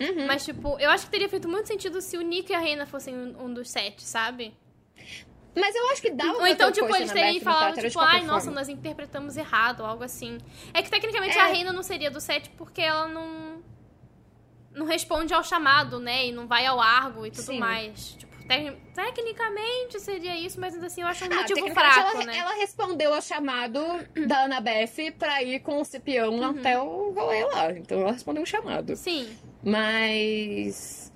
[0.00, 0.26] Uhum.
[0.26, 2.86] Mas, tipo, eu acho que teria feito muito sentido se o Nico e a Reina
[2.86, 4.54] fossem um dos sete, sabe?
[5.58, 8.22] Mas eu acho que dava Ou pra então, o tipo, eles no falado, tipo, ai,
[8.22, 8.60] nossa, forma.
[8.60, 10.38] nós interpretamos errado, algo assim.
[10.72, 11.40] É que tecnicamente É.
[11.40, 13.62] a Reina não seria do sete porque ela não.
[14.72, 16.26] Não responde ao chamado, né?
[16.26, 17.58] E não vai ao Argo e tudo Sim.
[17.58, 18.12] mais.
[18.12, 22.24] Tipo, tec- tecnicamente seria isso, mas ainda assim eu acho um Ah, motivo fraco, ela,
[22.24, 22.36] né?
[22.38, 23.80] ela respondeu ao chamado
[24.26, 26.44] da Annabeth pra ir com o Cipião Uhum.
[26.60, 27.72] até o rolê lá.
[27.72, 28.94] Então ela respondeu um chamado.
[28.94, 29.36] Sim.
[29.64, 31.07] Mas.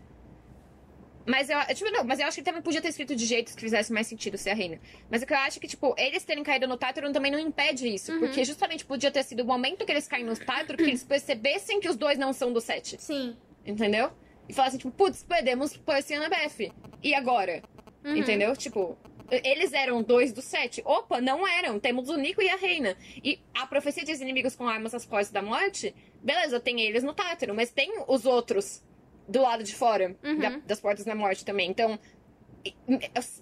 [1.26, 3.54] Mas eu, tipo, não, mas eu acho que ele também podia ter escrito de jeitos
[3.54, 4.80] que fizesse mais sentido ser a reina.
[5.10, 7.38] Mas o que eu acho é que, tipo, eles terem caído no Tártaro também não
[7.38, 8.12] impede isso.
[8.12, 8.20] Uhum.
[8.20, 11.80] Porque justamente podia ter sido o momento que eles caem no Tártaro que eles percebessem
[11.80, 13.00] que os dois não são do sete.
[13.00, 13.36] Sim.
[13.64, 14.10] Entendeu?
[14.48, 16.72] E falassem, tipo, putz, perdemos Percy e Annabeth.
[17.02, 17.62] E agora?
[18.04, 18.16] Uhum.
[18.16, 18.56] Entendeu?
[18.56, 18.98] Tipo,
[19.30, 20.82] eles eram dois do sete.
[20.84, 21.78] Opa, não eram.
[21.78, 22.96] Temos o Nico e a Reina.
[23.22, 25.94] E a profecia diz inimigos com armas às portas da morte.
[26.22, 28.82] Beleza, tem eles no Tártaro, mas tem os outros
[29.28, 30.38] do lado de fora Uhum.
[30.38, 31.70] da- das portas da morte também.
[31.70, 31.98] Então,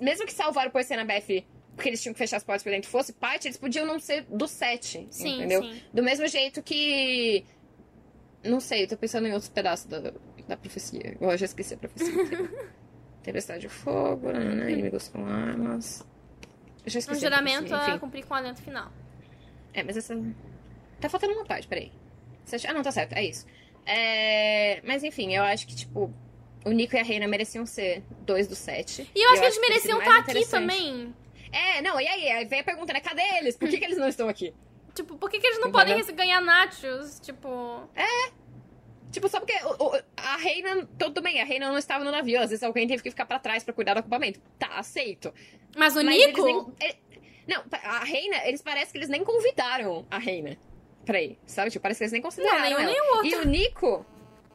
[0.00, 1.44] mesmo que salvaram Percy e Annabeth
[1.76, 4.22] porque eles tinham que fechar as portas por dentro fosse parte, eles podiam não ser
[4.28, 5.06] do sete.
[5.10, 5.62] Sim, entendeu?
[5.62, 5.80] sim.
[5.94, 7.44] Do mesmo jeito que.
[8.44, 10.12] Não sei, eu tô pensando em outros pedaços da,
[10.48, 11.16] da profecia.
[11.20, 12.10] Eu já esqueci a profecia.
[13.22, 14.70] Tempestade de fogo, né?
[14.72, 16.06] inimigos com armas.
[16.84, 17.26] Eu já Um esqueci.
[17.26, 17.98] a juramento a enfim.
[17.98, 18.90] cumprir com o alento final.
[19.72, 20.14] É, mas essa.
[21.00, 21.92] Tá faltando uma parte, peraí.
[22.66, 23.46] Ah, não, tá certo, é isso.
[23.86, 24.80] É...
[24.84, 26.12] Mas enfim, eu acho que, tipo,
[26.64, 29.10] o Nico e a Reina mereciam ser dois do sete.
[29.14, 30.60] E eu acho que eles teria mereciam sido mais estar aqui interessante.
[30.60, 31.14] também.
[31.52, 32.28] É, não, e aí?
[32.30, 33.00] Aí vem a pergunta, né?
[33.00, 33.56] Cadê eles?
[33.56, 34.54] Por que, que eles não estão aqui?
[34.94, 35.96] Tipo, por que, que eles não Entendeu?
[36.04, 37.18] podem ganhar nachos?
[37.20, 37.88] Tipo.
[39.10, 40.88] Tipo, só porque o- o- a reina.
[40.98, 42.40] Tudo bem, a reina não estava no navio.
[42.40, 44.40] Às vezes alguém teve que ficar pra trás pra cuidar do acampamento.
[44.58, 45.34] Tá, aceito.
[45.76, 46.46] Mas o Mas Nico?
[46.48, 46.98] eles nem- ele-
[47.48, 50.56] não, a reina, eles parecem que eles nem convidaram a reina
[51.04, 51.38] pra ir.
[51.46, 51.70] Sabe?
[51.70, 52.58] Tipo, parece que eles nem consideraram.
[52.60, 52.90] Não, nenhum ela.
[52.90, 53.26] nem o outro.
[53.26, 54.06] E o Nico.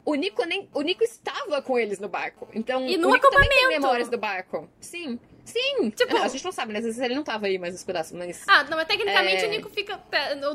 [0.04, 2.46] O Nico, nem, o Nico estava com eles no barco.
[2.54, 3.82] Então, E no o Nico também tem acampamento.
[3.82, 4.68] memórias do barco.
[4.80, 5.18] Sim.
[5.44, 5.90] Sim.
[5.90, 6.78] Tipo- Não, a gente não sabe, né?
[6.78, 8.44] Às vezes ele não tava aí mais nos pedaços, mas.
[8.48, 9.46] Ah, não, mas tecnicamente É.
[9.48, 10.00] o Nico fica.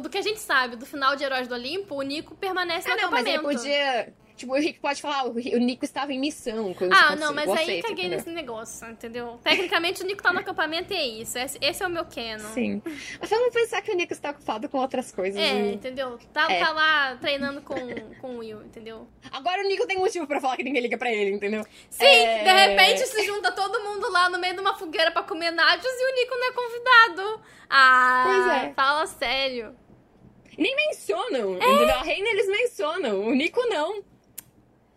[0.02, 2.96] Do que a gente sabe, do final de Heróis do Olimpo, o Nico permanece Ah,
[2.96, 3.62] no não, mas ele acampamento.
[3.62, 4.14] podia.
[4.42, 6.76] Tipo, o Rick pode falar, o Ri- o Nico estava em missão.
[6.92, 9.40] Ah, não, mas aí aceito, caguei nesse negócio, entendeu?
[9.44, 11.38] Tecnicamente o Nico tá no acampamento e é isso.
[11.38, 12.50] Esse, esse é o meu canon.
[12.54, 12.82] Sim.
[13.20, 15.40] Mas vamos pensar que o Nico está ocupado com outras coisas.
[15.40, 16.18] É, e- entendeu?
[16.34, 16.60] Tá, É.
[16.60, 17.76] tá lá treinando com,
[18.20, 19.08] com o Will, entendeu?
[19.32, 21.64] Agora o Nico tem motivo pra falar que ninguém liga pra ele, entendeu?
[21.90, 22.44] Sim, É.
[22.44, 25.86] de repente se junta todo mundo lá no meio de uma fogueira pra comer nachos
[25.86, 27.42] e o Nico não é convidado.
[27.70, 28.74] Ah, Pois é.
[28.74, 29.76] fala sério.
[30.58, 31.92] Nem mencionam, É.
[31.92, 34.04] A reina eles mencionam, o Nico não.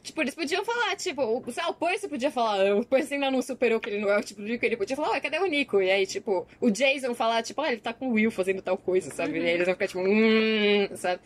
[0.05, 3.31] Tipo, eles podiam falar, tipo, o, sei lá, o Percy podia falar, o Percy ainda
[3.31, 5.39] não superou que ele não é o tipo de Nico, ele podia falar, ué, cadê
[5.39, 5.81] o Nico?
[5.81, 8.77] E aí, tipo, o Jason falar, tipo, ah, ele tá com o Will fazendo tal
[8.77, 9.39] coisa, sabe?
[9.39, 9.45] Uhum.
[9.47, 11.23] E aí eles vão ficar, tipo, hum, sabe?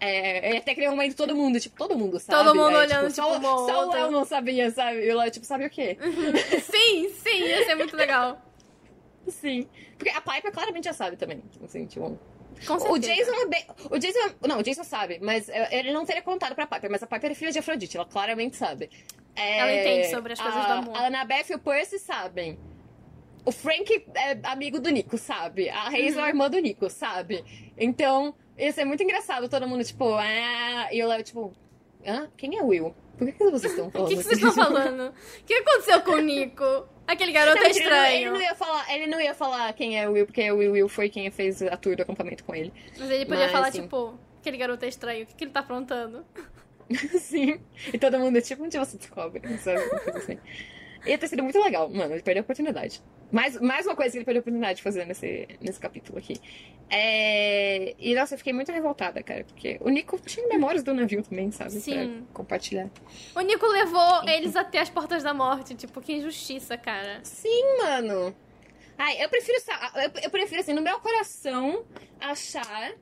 [0.00, 2.42] É, e até aquele momento todo mundo, tipo, todo mundo sabe.
[2.42, 4.00] Todo mundo aí, olhando, só, tipo, um só o outro.
[4.00, 5.06] Léo não sabia, sabe?
[5.06, 5.98] E o Léo, tipo, sabe o quê?
[6.64, 8.40] sim, sim, ia ser muito legal.
[9.28, 9.68] Sim.
[9.98, 12.18] Porque a Piper claramente já sabe também, assim, tipo...
[12.68, 12.98] O.
[12.98, 13.66] Jason é bem.
[13.90, 14.18] O Jason.
[14.46, 17.30] Não, o Jason sabe, mas é, ele não teria contado pra Piper, mas a Piper
[17.30, 18.90] é filha de Afrodite, ela claramente sabe.
[19.34, 20.96] É, Ela entende sobre as coisas a, do amor.
[20.96, 22.58] A Annabeth e o Percy sabem.
[23.44, 25.68] o Frank é amigo do Nico, sabe?
[25.70, 27.42] A Hazel é a irmã do Nico, sabe?
[27.78, 31.52] Então, ia ser muito engraçado todo mundo, tipo, ah, e eu levo, tipo,
[32.06, 32.28] hã?
[32.36, 32.94] Quem é o Will?
[33.16, 34.28] Por que, que vocês estão O falando que, que assim?
[34.28, 35.08] vocês estão falando?
[35.40, 36.88] O que aconteceu com o Nico?
[37.06, 38.32] Aquele garoto Não, é ele não- Ele estranho.
[38.32, 41.08] não, ia falar, ele não ia falar quem é o Will, porque o Will, foi
[41.08, 42.72] quem fez a tour do acampamento com ele.
[42.98, 45.24] Mas ele podia Mas, falar, assim- tipo, aquele garoto é estranho.
[45.24, 46.24] O que, que ele tá aprontando?
[47.20, 47.60] Sim.
[47.92, 49.40] E todo mundo, tipo, onde você descobre?
[49.58, 49.80] Sabe?
[50.14, 50.38] Assim.
[51.06, 51.88] Ia ter sido muito legal.
[51.88, 53.02] Mano, ele perdeu a oportunidade.
[53.30, 56.40] Mais, mais uma coisa que ele perdeu a oportunidade de fazer nesse, nesse capítulo aqui.
[56.90, 57.94] É...
[57.98, 59.44] E, nossa, eu fiquei muito revoltada, cara.
[59.44, 61.72] Porque o Nico tinha memórias do navio também, sabe?
[61.72, 61.92] Sim.
[62.24, 62.90] Pra compartilhar.
[63.34, 65.74] O Nico levou eles até as portas da morte.
[65.74, 67.20] Tipo, que injustiça, cara.
[67.22, 68.34] Sim, mano.
[68.98, 69.58] Ai, eu prefiro,
[70.22, 71.84] eu prefiro, assim, no meu coração,
[72.20, 72.92] achar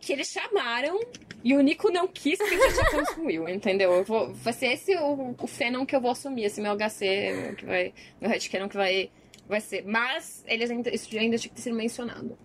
[0.00, 0.98] que eles chamaram
[1.44, 3.92] e o Nico não quis que ele já tinha Will, entendeu?
[3.92, 7.54] Eu vou, vai ser esse o, o fandom que eu vou assumir, esse meu HC,
[7.56, 9.10] que vai, meu headcanon que vai,
[9.48, 9.84] vai ser.
[9.86, 12.38] Mas eles ainda, isso ainda tinha que ter sido mencionado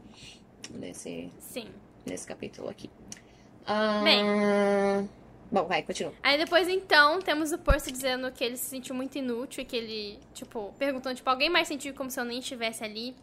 [0.69, 1.67] nesse, Sim.
[2.05, 2.89] nesse capítulo aqui.
[3.65, 5.09] Ah, Bem.
[5.51, 6.13] Bom, vai, continua.
[6.23, 9.75] Aí depois, então, temos o Percy dizendo que ele se sentiu muito inútil e que
[9.75, 13.15] ele, tipo, perguntando, tipo, alguém mais sentiu como se eu nem estivesse ali?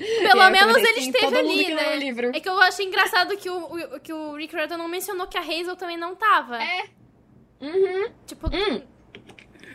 [0.00, 1.96] Pelo eu menos ele esteve ali, leu né?
[1.96, 2.30] livro.
[2.34, 3.64] É que eu achei engraçado que o,
[3.96, 6.62] o- que o Rick Riordan não mencionou que a Hazel também não tava.
[6.62, 6.84] É.
[7.60, 8.10] Uhum.
[8.26, 8.82] Tipo, Hum.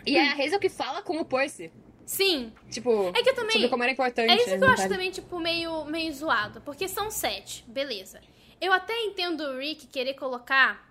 [0.05, 1.71] E é a Hazel que fala com o Percy.
[2.05, 2.51] sim.
[2.71, 4.31] Tipo, É que eu também- sobre como era importante.
[4.31, 6.61] É isso que eu né, acho também, tipo, meio, meio zoado.
[6.61, 8.19] Porque são sete, beleza.
[8.61, 10.83] Eu até entendo o Rick querer colocar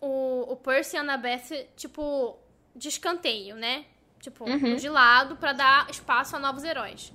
[0.00, 2.36] o, o Percy e a Annabeth, tipo,
[2.74, 3.84] de escanteio, né?
[4.20, 4.76] Tipo, Uhum.
[4.76, 7.12] de lado pra dar espaço a novos heróis.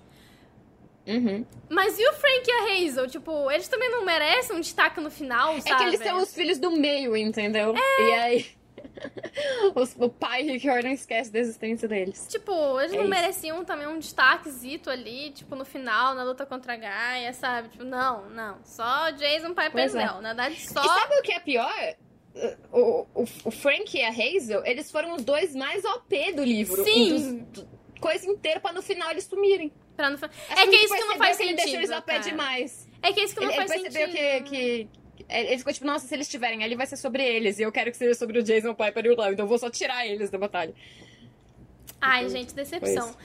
[1.07, 1.45] Uhum.
[1.69, 3.07] Mas e o Frank e a Hazel?
[3.07, 5.77] Tipo, eles também não merecem um destaque no final, É sabe?
[5.77, 7.73] que eles são os filhos do meio, entendeu?
[7.75, 8.45] E aí.
[9.75, 12.25] os- o pai Rick Jordan esquece da existência deles.
[12.29, 13.09] Tipo, eles É não isso.
[13.09, 17.69] mereciam também um destaquezito ali, tipo, no final, na luta contra a Gaia, sabe?
[17.69, 18.57] Tipo, não, não.
[18.63, 20.05] Só Jason Piper Pois é.
[20.05, 20.21] não.
[20.21, 20.81] Na verdade, só...
[20.83, 21.95] E sabe o que é pior?
[22.71, 26.83] O, o, o Frank e a Hazel, eles foram os dois mais OP do livro.
[26.83, 27.09] Sim.
[27.49, 29.71] Dos- do- coisa inteira pra no final eles sumirem.
[29.97, 30.15] Pra não...
[30.15, 32.13] É que é ele isso que não faz que ele deixou sentido, eles a pé
[32.19, 32.29] cara.
[32.29, 32.87] demais.
[33.01, 34.43] É que é isso que não Ele, ele faz percebeu sentido.
[34.43, 34.89] que, que.
[35.27, 37.59] Ele ficou tipo, nossa, se eles estiverem ali vai ser sobre eles.
[37.59, 39.33] E eu quero que seja sobre o Jason Piper e o Léo.
[39.33, 40.73] Então eu vou só tirar eles da batalha.
[41.99, 43.15] Ai, Foi- gente, foi decepção.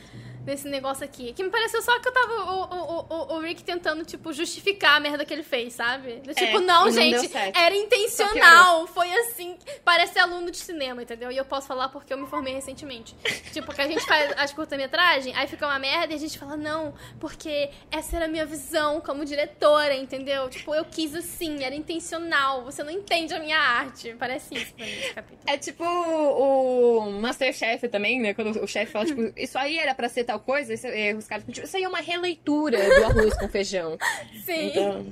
[0.45, 1.33] Desse negócio aqui.
[1.33, 2.33] Que me pareceu só que eu tava.
[2.33, 6.15] O, o, o, o Rick tentando, tipo, justificar a merda que ele fez, sabe?
[6.15, 7.31] Do Tipo, É, não, gente.
[7.35, 8.87] Era intencional.
[8.89, 9.57] Foi assim.
[9.85, 11.31] Parece aluno de cinema, entendeu?
[11.31, 13.15] E eu posso falar porque eu me formei recentemente.
[13.53, 16.57] tipo, que a gente faz as curta-metragem, aí fica uma merda e a gente fala,
[16.57, 20.49] não, porque essa era a minha visão como diretora, entendeu?
[20.49, 22.65] Tipo, eu quis assim, era intencional.
[22.65, 24.15] Você não entende a minha arte.
[24.19, 25.43] Parece isso pra mim esse capítulo.
[25.47, 28.35] É tipo o Masterchef também, né?
[28.35, 31.27] Quando o chefe fala, tipo, isso aí era pra ser tal coisa, isso, e os
[31.27, 33.99] caras, tipo, isso aí é uma releitura do arroz com feijão.
[34.45, 34.69] Sim.
[34.69, 35.07] Então.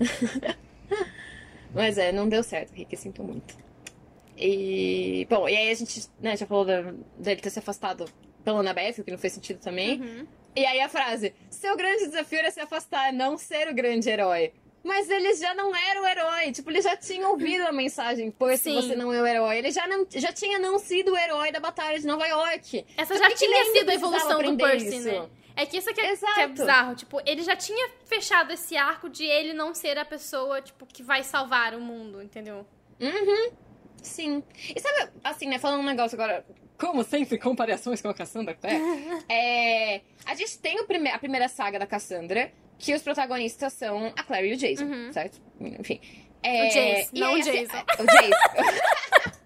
[1.74, 3.56] Mas é, não deu certo, Rick, sinto muito.
[4.36, 5.26] E.
[5.30, 8.04] Bom, e aí a gente, né, já falou da- dele ter se afastado
[8.44, 10.00] pela Annabeth, o que não fez sentido também.
[10.00, 10.26] Uhum.
[10.54, 14.52] E aí a frase: seu grande desafio era se afastar, não ser o grande herói.
[14.82, 16.52] Mas eles já não eram o herói.
[16.52, 19.58] Tipo, eles já tinham ouvido a mensagem, pois se você não é o herói.
[19.58, 22.84] Ele já, não, já tinha não sido o herói da Batalha de Nova York.
[22.96, 25.08] Essa Então, já tinha sido a evolução do Percy, isso?
[25.08, 25.28] né?
[25.54, 26.94] É que isso que é, que é bizarro.
[26.94, 31.02] Tipo, ele já tinha fechado esse arco de ele não ser a pessoa, tipo, que
[31.02, 32.66] vai salvar o mundo, entendeu?
[33.00, 33.52] Uhum.
[34.02, 34.42] Sim.
[34.74, 36.44] E sabe, assim, né, falando um negócio agora,
[36.78, 38.76] como sempre, comparações com a Cassandra Clare,
[39.28, 44.12] é, a gente tem o prime a primeira saga da Cassandra, que os protagonistas são
[44.16, 45.12] a Claire e o Jason, Uhum.
[45.12, 45.40] certo?
[45.60, 46.00] Enfim.
[46.42, 47.76] É, O Jace, e não o assim, Jason.
[47.98, 49.32] o Jace.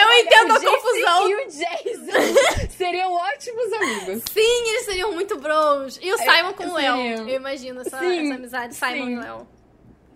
[0.00, 1.30] Eu entendo o a confusão.
[1.30, 4.22] e o Jason seriam ótimos amigos.
[4.32, 5.98] Sim, eles seriam muito bros.
[6.02, 6.96] E o Simon com o Léo.
[7.28, 9.12] Eu imagino essa, Sim, essa amizade, Simon sim.
[9.12, 9.48] e Léo.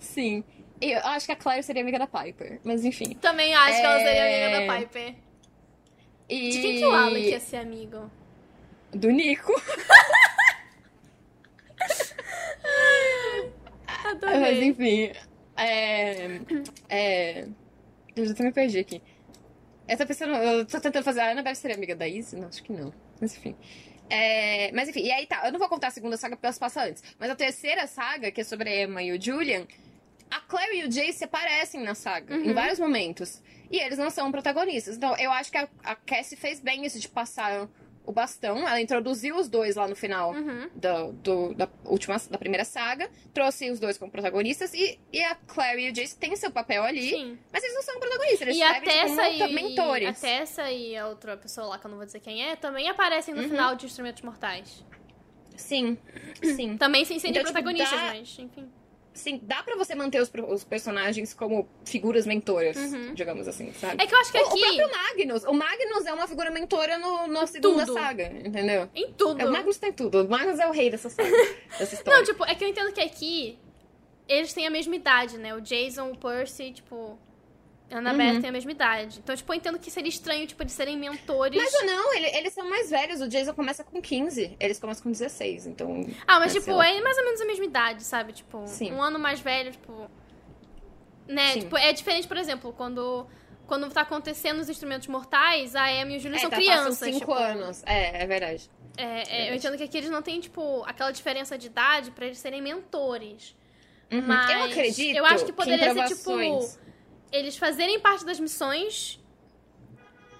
[0.00, 0.44] Sim.
[0.80, 3.14] Eu acho que a Claire seria amiga da Piper, mas enfim.
[3.20, 4.46] Também acho que ela seria É.
[4.46, 5.14] amiga da Piper.
[6.28, 6.48] E...
[6.50, 8.10] De quem que o Alec ia ser amigo?
[8.92, 9.52] Do Nico.
[14.22, 14.64] Mas Adorei.
[14.64, 15.12] enfim.
[15.56, 16.40] É.
[16.88, 17.48] É.
[18.14, 19.02] Eu já até me perdi aqui.
[19.98, 20.34] Tô pensando.
[20.34, 21.20] Eu tô tentando fazer.
[21.20, 22.36] A Annabelle seria amiga da Izzy?
[22.36, 22.92] Não, acho que não.
[23.20, 23.56] Mas enfim.
[24.10, 25.42] É, mas enfim, e aí tá.
[25.44, 27.02] Eu não vou contar a segunda saga porque elas passam antes.
[27.18, 29.66] Mas a terceira saga, que é sobre a Emma e o Julian,
[30.30, 33.42] a Claire e o Jace aparecem na saga em vários momentos.
[33.70, 34.96] E eles não são protagonistas.
[34.96, 37.68] Então eu acho que a, a Cassie fez bem isso de passar
[38.06, 40.68] o bastão, ela introduziu os dois lá no final Uhum.
[40.74, 45.34] do, do- da última, da primeira saga, trouxe os dois como protagonistas, e, e a
[45.34, 47.38] Clary e o Jace têm seu papel ali, Sim.
[47.52, 50.08] mas eles não são protagonistas, eles E servem até tipo, essa, monta- e, mentores.
[50.18, 52.88] até essa e a outra pessoa lá, que eu não vou dizer quem é, também
[52.88, 53.48] aparecem no Uhum.
[53.48, 54.84] final de Instrumentos Mortais.
[55.56, 55.96] Sim,
[56.42, 56.76] sim.
[56.76, 58.68] Também sem serem Então, tipo, protagonistas, dá- mas enfim.
[59.14, 63.14] Sim, dá pra você manter os, os personagens como figuras mentoras, Uhum.
[63.14, 64.02] digamos assim, sabe?
[64.02, 65.44] É que eu acho que O- O aqui, próprio Magnus.
[65.44, 67.94] O Magnus é uma figura mentora no, na segunda tudo.
[67.98, 68.90] saga, entendeu?
[68.94, 69.40] em tudo.
[69.40, 70.24] É, O Magnus tem tudo.
[70.24, 71.30] O Magnus é o rei dessa saga,
[71.78, 72.18] dessa história.
[72.18, 73.56] Não, tipo, é que eu entendo que aqui
[74.28, 75.54] eles têm a mesma idade, né?
[75.54, 77.16] O Jason, o Percy, tipo.
[77.90, 78.40] A Annabeth Uhum.
[78.40, 79.18] tem a mesma idade.
[79.22, 81.62] Então, tipo, eu entendo que seria estranho, tipo, de serem mentores.
[81.62, 83.20] Mas ou não, ele- eles são mais velhos.
[83.20, 86.04] O Jason começa com 15, eles começam com 16, então...
[86.26, 86.88] Ah, mas, É, tipo, lá.
[86.88, 88.32] é mais ou menos a mesma idade, sabe?
[88.32, 88.92] Tipo, Sim.
[88.92, 90.10] um ano mais velho, tipo.
[91.28, 91.52] Né?
[91.52, 91.60] Sim.
[91.60, 93.26] Tipo, é diferente, por exemplo, quando.
[93.66, 96.98] Quando tá acontecendo os instrumentos mortais, a Amy e o Júlio É, são tá, crianças.
[96.98, 97.82] passam 5 tipo, anos.
[97.86, 98.70] É, é verdade.
[98.94, 99.56] É, é, eu Verdade.
[99.56, 103.56] entendo que aqui eles não têm, tipo, aquela diferença de idade pra eles serem mentores.
[104.12, 104.20] Uhum.
[104.26, 106.30] Mas eu acredito eu acho que poderia em ser, tipo,
[107.34, 109.20] Eles fazerem parte das missões,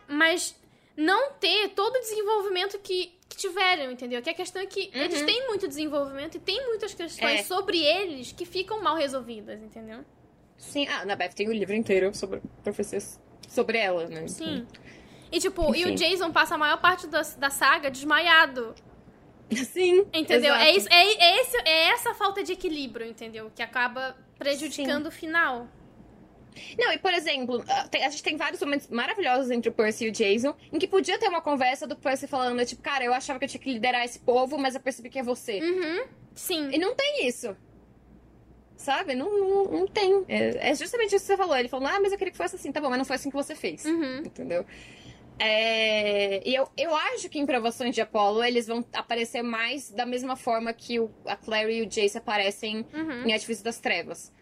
[0.07, 0.55] mas
[0.97, 4.23] não ter todo o desenvolvimento que, que tiveram, entendeu?
[4.23, 5.27] Que a questão é que eles Uhum.
[5.27, 7.43] têm muito desenvolvimento e tem muitas questões É.
[7.43, 10.05] sobre eles que ficam mal resolvidas, entendeu?
[10.57, 14.29] Sim, ah, na Beth tem o livro inteiro sobre profecias sobre ela, né?
[14.29, 14.67] Sim.
[15.33, 15.95] E tipo, e o Enfim.
[15.97, 18.73] Jason passa a maior parte da, da saga desmaiado.
[19.53, 20.07] Sim.
[20.13, 20.55] Entendeu?
[20.55, 23.51] É, isso, é, é, esse, é essa falta de equilíbrio, entendeu?
[23.55, 25.67] Que acaba prejudicando o final.
[26.79, 30.07] Não, e por exemplo, a tem- a gente tem vários momentos maravilhosos entre o Percy
[30.07, 33.13] e o Jason, em que podia ter uma conversa do Percy falando, tipo, cara, eu
[33.15, 35.61] achava que eu tinha que liderar esse povo, mas eu percebi que é você.
[35.61, 36.05] Uhum.
[36.35, 36.71] Sim.
[36.73, 37.57] E não tem isso.
[38.77, 39.15] Sabe?
[39.15, 40.25] Não, não, não tem.
[40.29, 41.57] É, é justamente isso que você falou.
[41.57, 42.71] Ele falou, ah, mas eu queria que fosse assim.
[42.73, 43.85] Tá bom, mas não foi assim que você fez.
[43.85, 44.19] Uhum.
[44.19, 44.67] Entendeu?
[45.39, 50.07] É, e eu, eu acho que em Provações de Apollo eles vão aparecer mais da
[50.07, 53.27] mesma forma que o, a Clary e o Jace aparecem Uhum.
[53.27, 54.33] em Artifício das Trevas.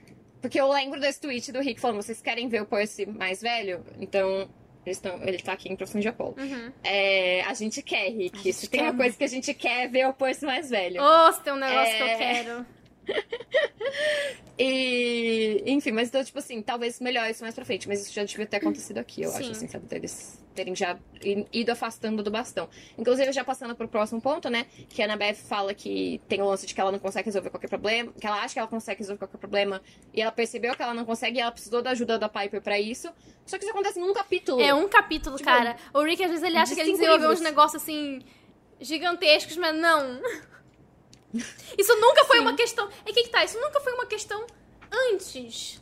[0.42, 3.82] Porque eu lembro desse tweet do Rick falando: vocês querem ver o Percy mais velho?
[3.98, 4.50] Então.
[4.84, 6.34] Eles tão, ele tá aqui em Provações de Apollo.
[6.36, 6.72] Uhum.
[6.82, 8.52] É, a gente quer, Rick.
[8.52, 11.00] Se tem uma coisa que a gente quer é ver o Percy mais velho.
[11.32, 12.16] Se tem um negócio que eu É.
[12.16, 12.66] quero.
[14.58, 18.22] E, enfim, mas então, tipo assim, talvez melhor isso mais pra frente, mas isso já
[18.22, 19.38] devia ter acontecido aqui, eu Sim.
[19.38, 19.86] acho, assim, sabe?
[19.86, 22.68] Deles terem já ido afastando do bastão.
[22.98, 24.66] Inclusive, já passando pro próximo ponto, né?
[24.90, 27.68] Que a Annabeth fala que tem o lance de que ela não consegue resolver qualquer
[27.68, 29.80] problema, que ela acha que ela consegue resolver qualquer problema,
[30.12, 32.78] e ela percebeu que ela não consegue e ela precisou da ajuda da Piper pra
[32.78, 33.08] isso.
[33.46, 34.60] Só que isso acontece num capítulo.
[34.60, 35.76] É um capítulo, Tipo, cara.
[35.94, 37.50] O Rick, às vezes, ele acha que ele desenvolveu uns livros.
[37.50, 38.20] negócios assim.
[38.78, 40.20] gigantescos, mas não.
[41.78, 42.42] Isso nunca foi Sim.
[42.42, 42.88] uma questão.
[43.06, 44.46] É que que tá, isso nunca foi uma questão
[45.10, 45.80] antes.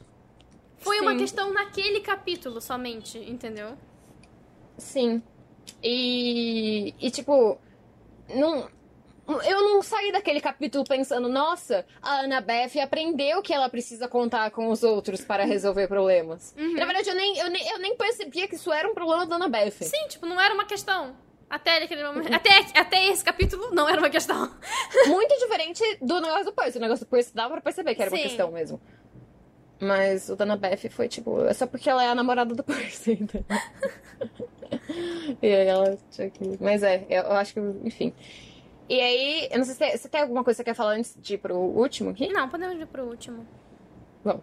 [0.78, 1.18] Foi uma Sim.
[1.18, 3.76] questão naquele capítulo somente, entendeu?
[4.78, 5.22] Sim.
[5.82, 7.58] E, e tipo,
[8.34, 8.68] não,
[9.44, 14.68] eu não saí daquele capítulo pensando, nossa, a Annabeth aprendeu que ela precisa contar com
[14.68, 16.54] os outros para resolver problemas.
[16.58, 16.74] Uhum.
[16.74, 19.36] Na verdade, eu nem, eu, nem, eu nem percebia que isso era um problema da
[19.36, 19.82] Annabeth.
[19.82, 21.14] Sim, tipo, não era uma questão.
[21.50, 22.32] Até aquele momento.
[22.32, 24.48] Até, até esse capítulo não era uma questão.
[25.08, 26.78] Muito diferente do negócio do Percy.
[26.78, 28.22] O negócio do Percy dava pra perceber que era uma Sim.
[28.22, 28.80] questão mesmo.
[29.80, 33.18] Mas o da Annabeth foi tipo, é só porque ela é a namorada do Percy.
[33.20, 33.44] entendeu?
[35.42, 36.56] e aí ela tinha que.
[36.60, 38.14] Mas é, eu acho que, enfim.
[38.88, 40.92] E aí, eu não sei se tem, você tem alguma coisa que você quer falar
[40.92, 42.28] antes de ir pro último aqui?
[42.32, 43.46] Não, podemos ir pro último.
[44.24, 44.40] Bom.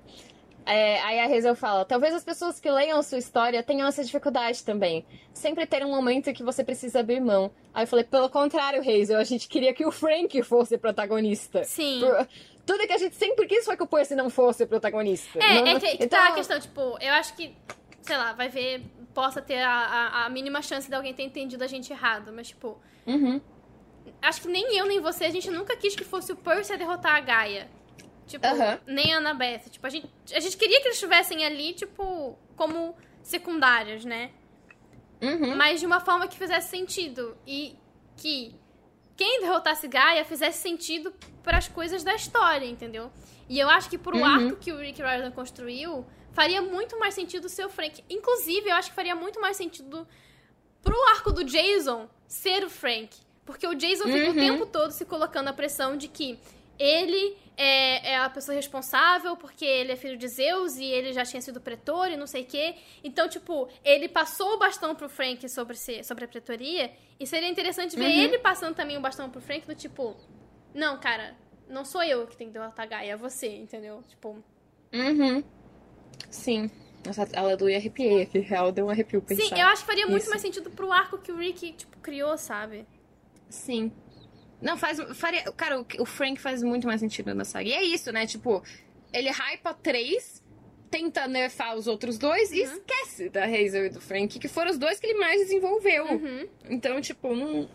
[0.70, 4.04] É, aí a Hazel fala: talvez as pessoas que leiam a sua história tenham essa
[4.04, 5.06] dificuldade também.
[5.34, 7.50] Sempre ter um momento em que você precisa abrir mão.
[7.74, 11.64] Aí eu falei: pelo contrário, Hazel, a gente queria que o Frank fosse protagonista.
[11.64, 12.02] Sim.
[12.02, 12.28] Por-
[12.66, 15.40] Tudo que a gente sempre quis foi que o Percy não fosse o protagonista.
[15.40, 17.56] É, Não- é que, que então, tá a questão, tipo, eu acho que,
[18.02, 18.82] sei lá, vai ver,
[19.14, 22.50] possa ter a, a, a mínima chance de alguém ter entendido a gente errado, mas,
[22.50, 23.40] tipo, Uhum.
[24.22, 26.76] acho que nem eu nem você, a gente nunca quis que fosse o Percy a
[26.76, 27.70] derrotar a Gaia.
[28.28, 28.80] Tipo, Aham.
[28.86, 29.70] nem a Annabeth.
[29.70, 34.32] Tipo, a gente, a gente queria que eles estivessem ali, tipo, como secundários, né?
[35.22, 35.56] Uhum.
[35.56, 37.36] Mas de uma forma que fizesse sentido.
[37.48, 37.76] E
[38.18, 38.54] que
[39.16, 41.14] quem derrotasse Gaia fizesse sentido
[41.44, 43.12] para as coisas da história, entendeu?
[43.50, 44.26] E eu acho que pro Uhum.
[44.26, 48.04] arco que o Rick Riordan construiu, faria muito mais sentido ser o Frank.
[48.10, 50.08] Inclusive, eu acho que faria muito mais sentido
[50.84, 53.10] pro arco do Jason ser o Frank.
[53.46, 54.36] Porque o Jason fica o Uhum.
[54.36, 56.38] tempo todo se colocando a pressão de que
[56.80, 61.24] ele é, é a pessoa responsável porque ele é filho de Zeus e ele já
[61.26, 62.76] tinha sido pretor e não sei o quê.
[63.04, 67.50] Então, tipo, ele passou o bastão pro Frank sobre, ser, sobre a pretoria e seria
[67.50, 68.22] interessante ver Uhum.
[68.24, 70.16] ele passando também o bastão pro Frank do tipo,
[70.74, 71.36] não, cara,
[71.68, 74.04] não sou eu que tenho que derrotar a Gaia, é você, entendeu?
[74.08, 74.44] Tipo,
[74.94, 75.44] Uhum.
[76.30, 76.70] Sim.
[77.06, 78.40] Nossa, aleluia, arrepiei aqui.
[78.40, 79.44] Real, deu um arrepio pensar.
[79.44, 80.30] Sim, eu acho que faria muito Isso.
[80.30, 82.86] mais sentido pro arco que o Rick, tipo, criou, sabe?
[83.50, 83.92] Sim.
[84.62, 85.00] Não, faz.
[85.18, 87.68] Faria, cara, o, o Frank faz muito mais sentido na saga.
[87.68, 88.26] E é isso, né?
[88.26, 88.64] Tipo,
[89.14, 90.44] ele hypa três,
[90.90, 94.78] tenta nerfar os outros dois e esquece da Hazel e do Frank, que foram os
[94.78, 96.06] dois que ele mais desenvolveu.
[96.06, 96.48] Uhum.
[96.70, 97.70] Então, tipo, não.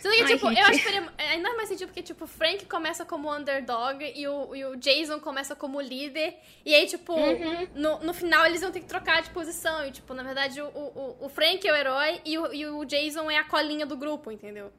[0.00, 3.04] Sendo que, tipo, eu acho que faria ainda mais sentido porque, tipo, o Frank começa
[3.04, 6.34] como underdog e o, e o Jason começa como líder.
[6.64, 7.68] E aí, tipo, Uhum.
[7.74, 9.84] no, no final eles vão ter que trocar de posição.
[9.86, 12.84] E, tipo, na verdade, o, o, o Frank é o herói e o, e o
[12.84, 14.72] Jason é a colinha do grupo, entendeu?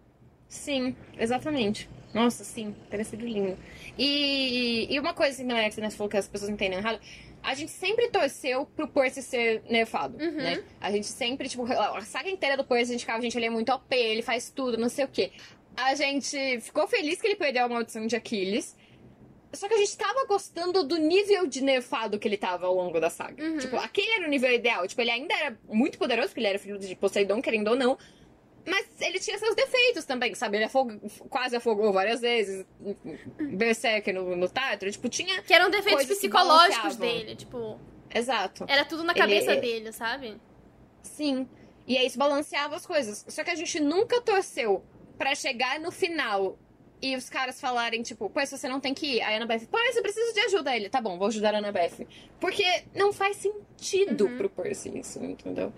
[0.53, 1.89] Sim, exatamente.
[2.13, 3.57] Nossa, sim, teria sido lindo.
[3.97, 6.99] E, e uma coisa assim, né, que você falou que as pessoas entendem errado.
[7.41, 10.31] A gente sempre torceu pro Percy ser nerfado, Uhum.
[10.31, 10.63] né?
[10.79, 13.49] A gente sempre, tipo, a saga inteira do Percy, a gente ficava, gente, ele é
[13.49, 15.31] muito OP, ele faz tudo, não sei o quê.
[15.75, 18.77] A gente ficou feliz que ele perdeu a maldição de Aquiles.
[19.51, 22.99] Só que a gente tava gostando do nível de nerfado que ele tava ao longo
[22.99, 23.43] da saga.
[23.43, 23.57] Uhum.
[23.57, 24.87] Tipo, aquele era o nível ideal.
[24.87, 27.97] Tipo, ele ainda era muito poderoso, porque ele era filho de Poseidon, querendo ou não.
[28.65, 30.57] Mas ele tinha seus defeitos também, sabe?
[30.57, 30.99] Ele afog...
[31.29, 32.65] quase afogou várias vezes.
[33.39, 34.91] Berserker no, no Tátaro.
[34.91, 35.41] Tipo, tinha.
[35.41, 37.35] Que eram defeitos psicológicos dele.
[37.35, 37.79] Tipo,
[38.13, 38.65] Exato.
[38.67, 40.37] era tudo na Ele- cabeça é- dele, sabe?
[41.01, 41.47] Sim.
[41.85, 43.25] E aí isso balanceava as coisas.
[43.27, 44.83] Só que a gente nunca torceu
[45.17, 46.57] pra chegar no final
[47.01, 49.21] e os caras falarem, tipo, pois você não tem que ir.
[49.21, 50.73] Aí a Annabeth, pois eu preciso de ajuda.
[50.73, 52.07] Ele, tá bom, vou ajudar a Annabeth.
[52.39, 52.63] Porque
[52.95, 54.37] não faz sentido Uhum.
[54.37, 55.73] pro Percy isso, entendeu?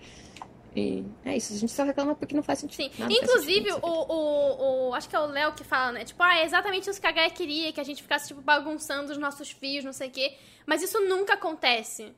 [0.78, 2.94] E é isso, a gente só reclama porque não faz sentido.
[2.94, 3.04] Sim.
[3.08, 6.04] Inclusive, sentido, o, o, o- Acho que é o Léo que fala, né?
[6.04, 9.10] Tipo, ah, é exatamente isso que a Gaia queria, que a gente ficasse, tipo, bagunçando
[9.10, 10.36] os nossos fios, não sei o quê.
[10.66, 12.12] Mas isso nunca acontece.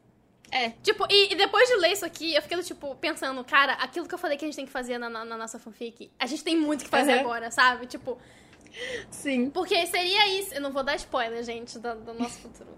[0.50, 0.70] É.
[0.82, 4.14] Tipo, e, e depois de ler isso aqui, eu fiquei, tipo, pensando, cara, aquilo que
[4.14, 6.42] eu falei que a gente tem que fazer na, na- na nossa fanfic, a gente
[6.42, 7.20] tem muito que fazer Aham.
[7.20, 7.86] agora, sabe?
[7.86, 8.18] Tipo,
[9.10, 9.50] Sim.
[9.50, 10.52] porque seria isso.
[10.54, 12.70] Eu não vou dar spoiler, gente, do, do nosso futuro.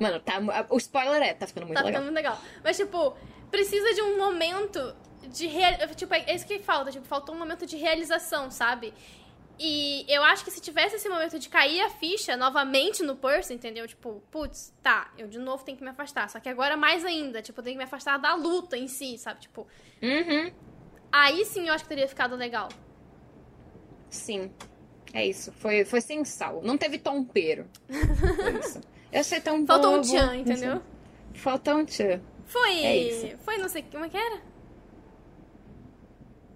[0.00, 0.40] Mano, tá,
[0.70, 2.00] o spoiler é, tá ficando muito tá legal.
[2.00, 2.40] ficando muito legal.
[2.64, 3.14] Mas, tipo,
[3.50, 4.94] precisa de um momento
[5.28, 5.46] de.
[5.46, 5.72] Real...
[5.94, 6.90] Tipo, é isso que falta.
[6.90, 8.92] Tipo, faltou um momento de realização, sabe?
[9.62, 13.52] E eu acho que se tivesse esse momento de cair a ficha novamente no Percy,
[13.52, 13.86] entendeu?
[13.86, 16.30] Tipo, putz, tá, eu de novo tenho que me afastar.
[16.30, 19.18] Só que agora mais ainda, tipo, eu tenho que me afastar da luta em si,
[19.18, 19.40] sabe?
[19.40, 19.66] Tipo,
[20.02, 20.50] Uhum.
[21.12, 22.70] aí sim eu acho que teria ficado legal.
[24.08, 24.50] Sim.
[25.12, 25.52] É isso.
[25.52, 26.62] Foi, foi sem sal.
[26.62, 27.66] Não teve tompeiro.
[27.88, 28.80] Foi isso.
[29.12, 30.06] Eu sei tão Faltou um bobo.
[30.06, 30.80] tchan, entendeu?
[31.34, 32.20] Faltou um tchan.
[32.50, 32.84] Foi.
[32.84, 33.38] É isso.
[33.44, 34.40] Foi não sei como é que era?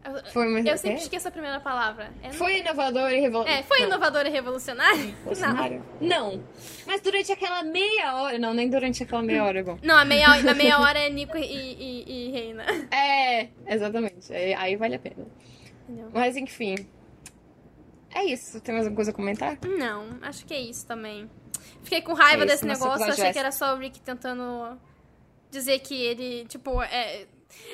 [0.05, 2.13] Eu, Foi, mas eu sempre esqueço a primeira palavra.
[2.23, 3.61] É, Foi inovador e revolucionário.
[3.61, 5.15] é, foi inovador e revolucionário?
[5.41, 6.35] Não.
[6.35, 6.45] Não.
[6.87, 8.39] Mas durante aquela meia hora.
[8.39, 9.79] Não, nem durante aquela meia hora é bom.
[9.83, 12.65] Não, a meia, na meia hora é Nico e, e, e Reina.
[12.93, 14.31] É, exatamente.
[14.31, 15.27] Aí, aí vale a pena.
[15.89, 16.11] Entendeu?
[16.13, 16.75] Mas enfim.
[18.15, 18.61] É isso.
[18.61, 19.59] Tem mais alguma coisa a comentar?
[19.67, 21.31] Não, acho que é isso também.
[21.83, 24.79] Fiquei com raiva É isso, desse negócio, achei que era só o Rick tentando
[25.55, 27.27] dizer que ele, tipo, é.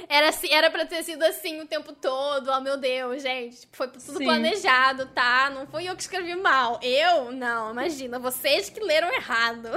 [0.09, 2.51] Era, assim, era pra ter sido assim o tempo todo.
[2.51, 3.61] Oh, meu Deus, gente.
[3.61, 4.25] Tipo, Foi tudo Sim.
[4.25, 5.51] planejado, tá?
[5.51, 6.79] Não fui eu que escrevi mal.
[6.83, 7.33] Eu?
[7.33, 8.19] Não, imagina.
[8.19, 9.71] Vocês que leram errado.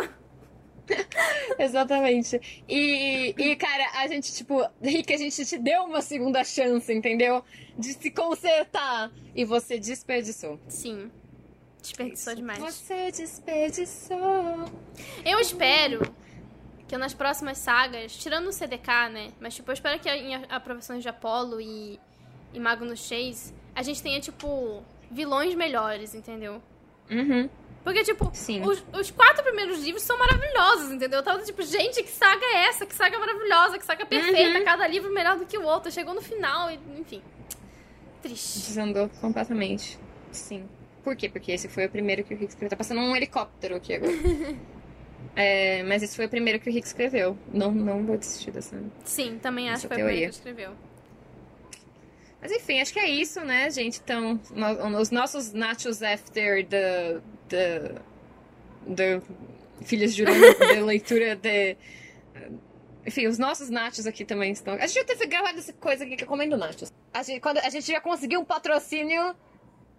[1.58, 2.64] Exatamente.
[2.68, 7.43] E, e, cara, a gente, tipo, Rick, a gente te deu uma segunda chance, entendeu?
[7.78, 9.10] De se consertar.
[9.34, 10.60] E você desperdiçou.
[10.68, 11.10] Sim.
[11.82, 12.60] Desperdiçou demais.
[12.60, 14.66] Você desperdiçou.
[15.24, 16.14] Eu espero
[16.88, 19.32] que nas próximas sagas, tirando o CDK, né?
[19.40, 22.00] Mas, tipo, eu espero que em aprovações de Apollo e,
[22.54, 26.62] e Magnus Chase, a gente tenha, tipo, vilões melhores, entendeu?
[27.10, 27.50] Uhum.
[27.84, 28.62] Porque, tipo, Sim.
[28.66, 31.20] os, os quatro primeiros livros são maravilhosos, entendeu?
[31.20, 32.86] Eu tava tipo, gente, que saga é essa?
[32.86, 34.64] Que saga maravilhosa, que saga perfeita, Uhum.
[34.66, 35.92] cada livro melhor do que o outro.
[35.92, 37.22] Chegou no final e, enfim.
[38.22, 38.60] Triste.
[38.68, 40.00] Desandou completamente.
[40.32, 40.66] Sim.
[41.04, 41.28] Por quê?
[41.28, 42.70] Porque esse foi o primeiro que o Rick escreveu.
[42.70, 44.14] Tá passando um helicóptero aqui agora.
[45.36, 47.38] É, mas esse foi o primeiro que o Rick escreveu.
[47.52, 48.78] Não, não vou desistir dessa.
[49.04, 50.30] Sim, também acho que foi a primeira teoria.
[50.30, 50.72] que escreveu.
[52.42, 54.00] Mas enfim, acho que é isso, né, gente?
[54.04, 57.20] Então, no- os nossos nachos after the.
[57.50, 57.96] the.
[58.96, 59.22] the
[59.86, 60.40] filhos de Urano,
[60.74, 61.78] de leitura de.
[63.06, 64.76] Enfim, os nossos nachos aqui também estão.
[64.76, 66.92] A gente já teve gravado essa coisa aqui que eu comendo nachos.
[67.14, 69.36] A gente, quando, a gente já conseguiu um patrocínio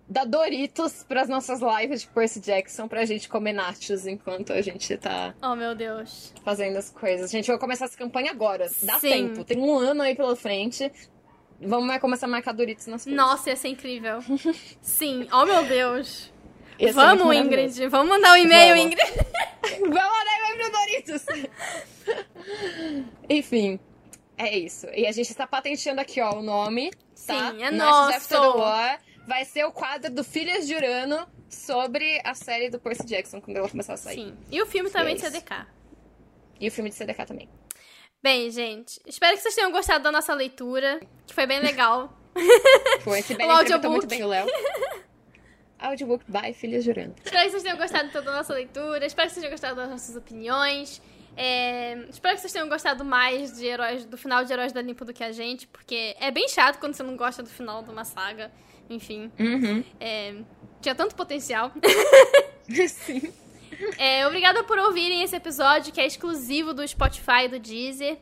[0.09, 4.97] da Doritos pras nossas lives de Percy Jackson pra gente comer nachos enquanto a gente
[4.99, 6.33] tá Oh, meu Deus.
[6.45, 7.31] fazendo as coisas.
[7.31, 8.69] Gente, vai começar essa campanha agora.
[8.83, 9.09] Dá Sim.
[9.29, 9.45] tempo.
[9.45, 10.91] Tem um ano aí pela frente.
[11.61, 13.17] Vamos começar a marcar Doritos nas coisas.
[13.19, 14.19] Nossa, ia ser incrível.
[14.83, 16.33] Sim, oh meu Deus.
[16.79, 17.35] Ia Vamos.
[17.37, 17.87] Ingrid.
[17.89, 18.93] Vamos mandar um e-mail, Vamos.
[18.93, 19.27] Ingrid.
[19.81, 21.27] Vamos mandar e-mail pro Doritos!
[23.29, 23.79] Enfim,
[24.37, 24.87] é isso.
[24.95, 26.91] E a gente está patenteando aqui, ó, o nome.
[27.27, 27.53] Tá?
[27.53, 28.17] Sim, é Nights nosso.
[28.17, 29.01] After the War.
[29.27, 33.57] Vai ser o quadro do Filhas de Urano sobre a série do Percy Jackson, quando
[33.57, 34.17] ela começar a sair.
[34.17, 34.37] Sim.
[34.51, 35.23] E o filme também é de.
[35.23, 35.67] CDK.
[36.61, 37.49] E o filme de CDK também.
[38.23, 42.19] Bem, gente, espero que vocês tenham gostado da nossa leitura, que foi bem legal.
[43.03, 43.91] Foi, esse bem O interpretou audiobook.
[43.91, 44.47] muito bem o Léo.
[45.79, 47.15] Audiobook by Filhas Jurando.
[47.23, 49.05] Espero que vocês tenham gostado toda a nossa leitura.
[49.07, 51.01] Espero que vocês tenham gostado das nossas opiniões.
[51.37, 55.05] É, espero que vocês tenham gostado mais de heróis, do final de Heróis da Limpo
[55.05, 57.91] do que a gente, porque é bem chato quando você não gosta do final de
[57.91, 58.51] uma saga.
[58.91, 59.83] Enfim, Uhum.
[60.01, 60.35] é,
[60.81, 61.73] tinha tanto potencial.
[62.89, 63.33] Sim.
[63.99, 68.19] É, obrigada por ouvirem esse episódio que é exclusivo do Spotify e do Deezer.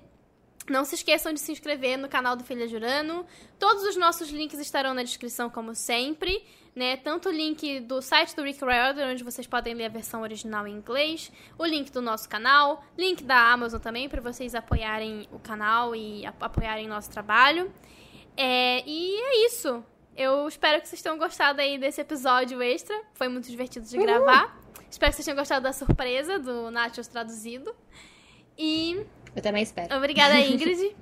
[0.68, 3.26] Não se esqueçam de se inscrever no canal do Filha Jurano.
[3.58, 6.42] Todos os nossos links estarão na descrição, como sempre.
[6.74, 6.96] Né?
[6.96, 10.66] Tanto o link do site do Rick Riordan, onde vocês podem ler a versão original
[10.66, 15.38] em inglês, o link do nosso canal, link da Amazon também, para vocês apoiarem o
[15.38, 17.70] canal e ap- apoiarem nosso trabalho.
[18.34, 19.84] É, e é isso.
[20.16, 22.98] Eu espero que vocês tenham gostado aí desse episódio extra.
[23.14, 24.58] Foi muito divertido de gravar.
[24.90, 27.74] Espero que vocês tenham gostado da surpresa do Nachos traduzido.
[28.58, 29.04] E
[29.34, 29.96] Eu também espero.
[29.96, 30.94] obrigada, Ingrid,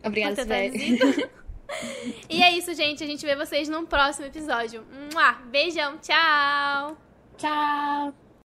[0.00, 0.96] por Obrigada, ter Sibeli.
[0.96, 1.30] traduzido.
[2.30, 3.02] e é isso, gente.
[3.02, 4.86] A gente vê vocês num próximo episódio.
[5.12, 5.32] Mua!
[5.50, 6.96] Beijão, tchau!
[7.36, 8.29] Tchau.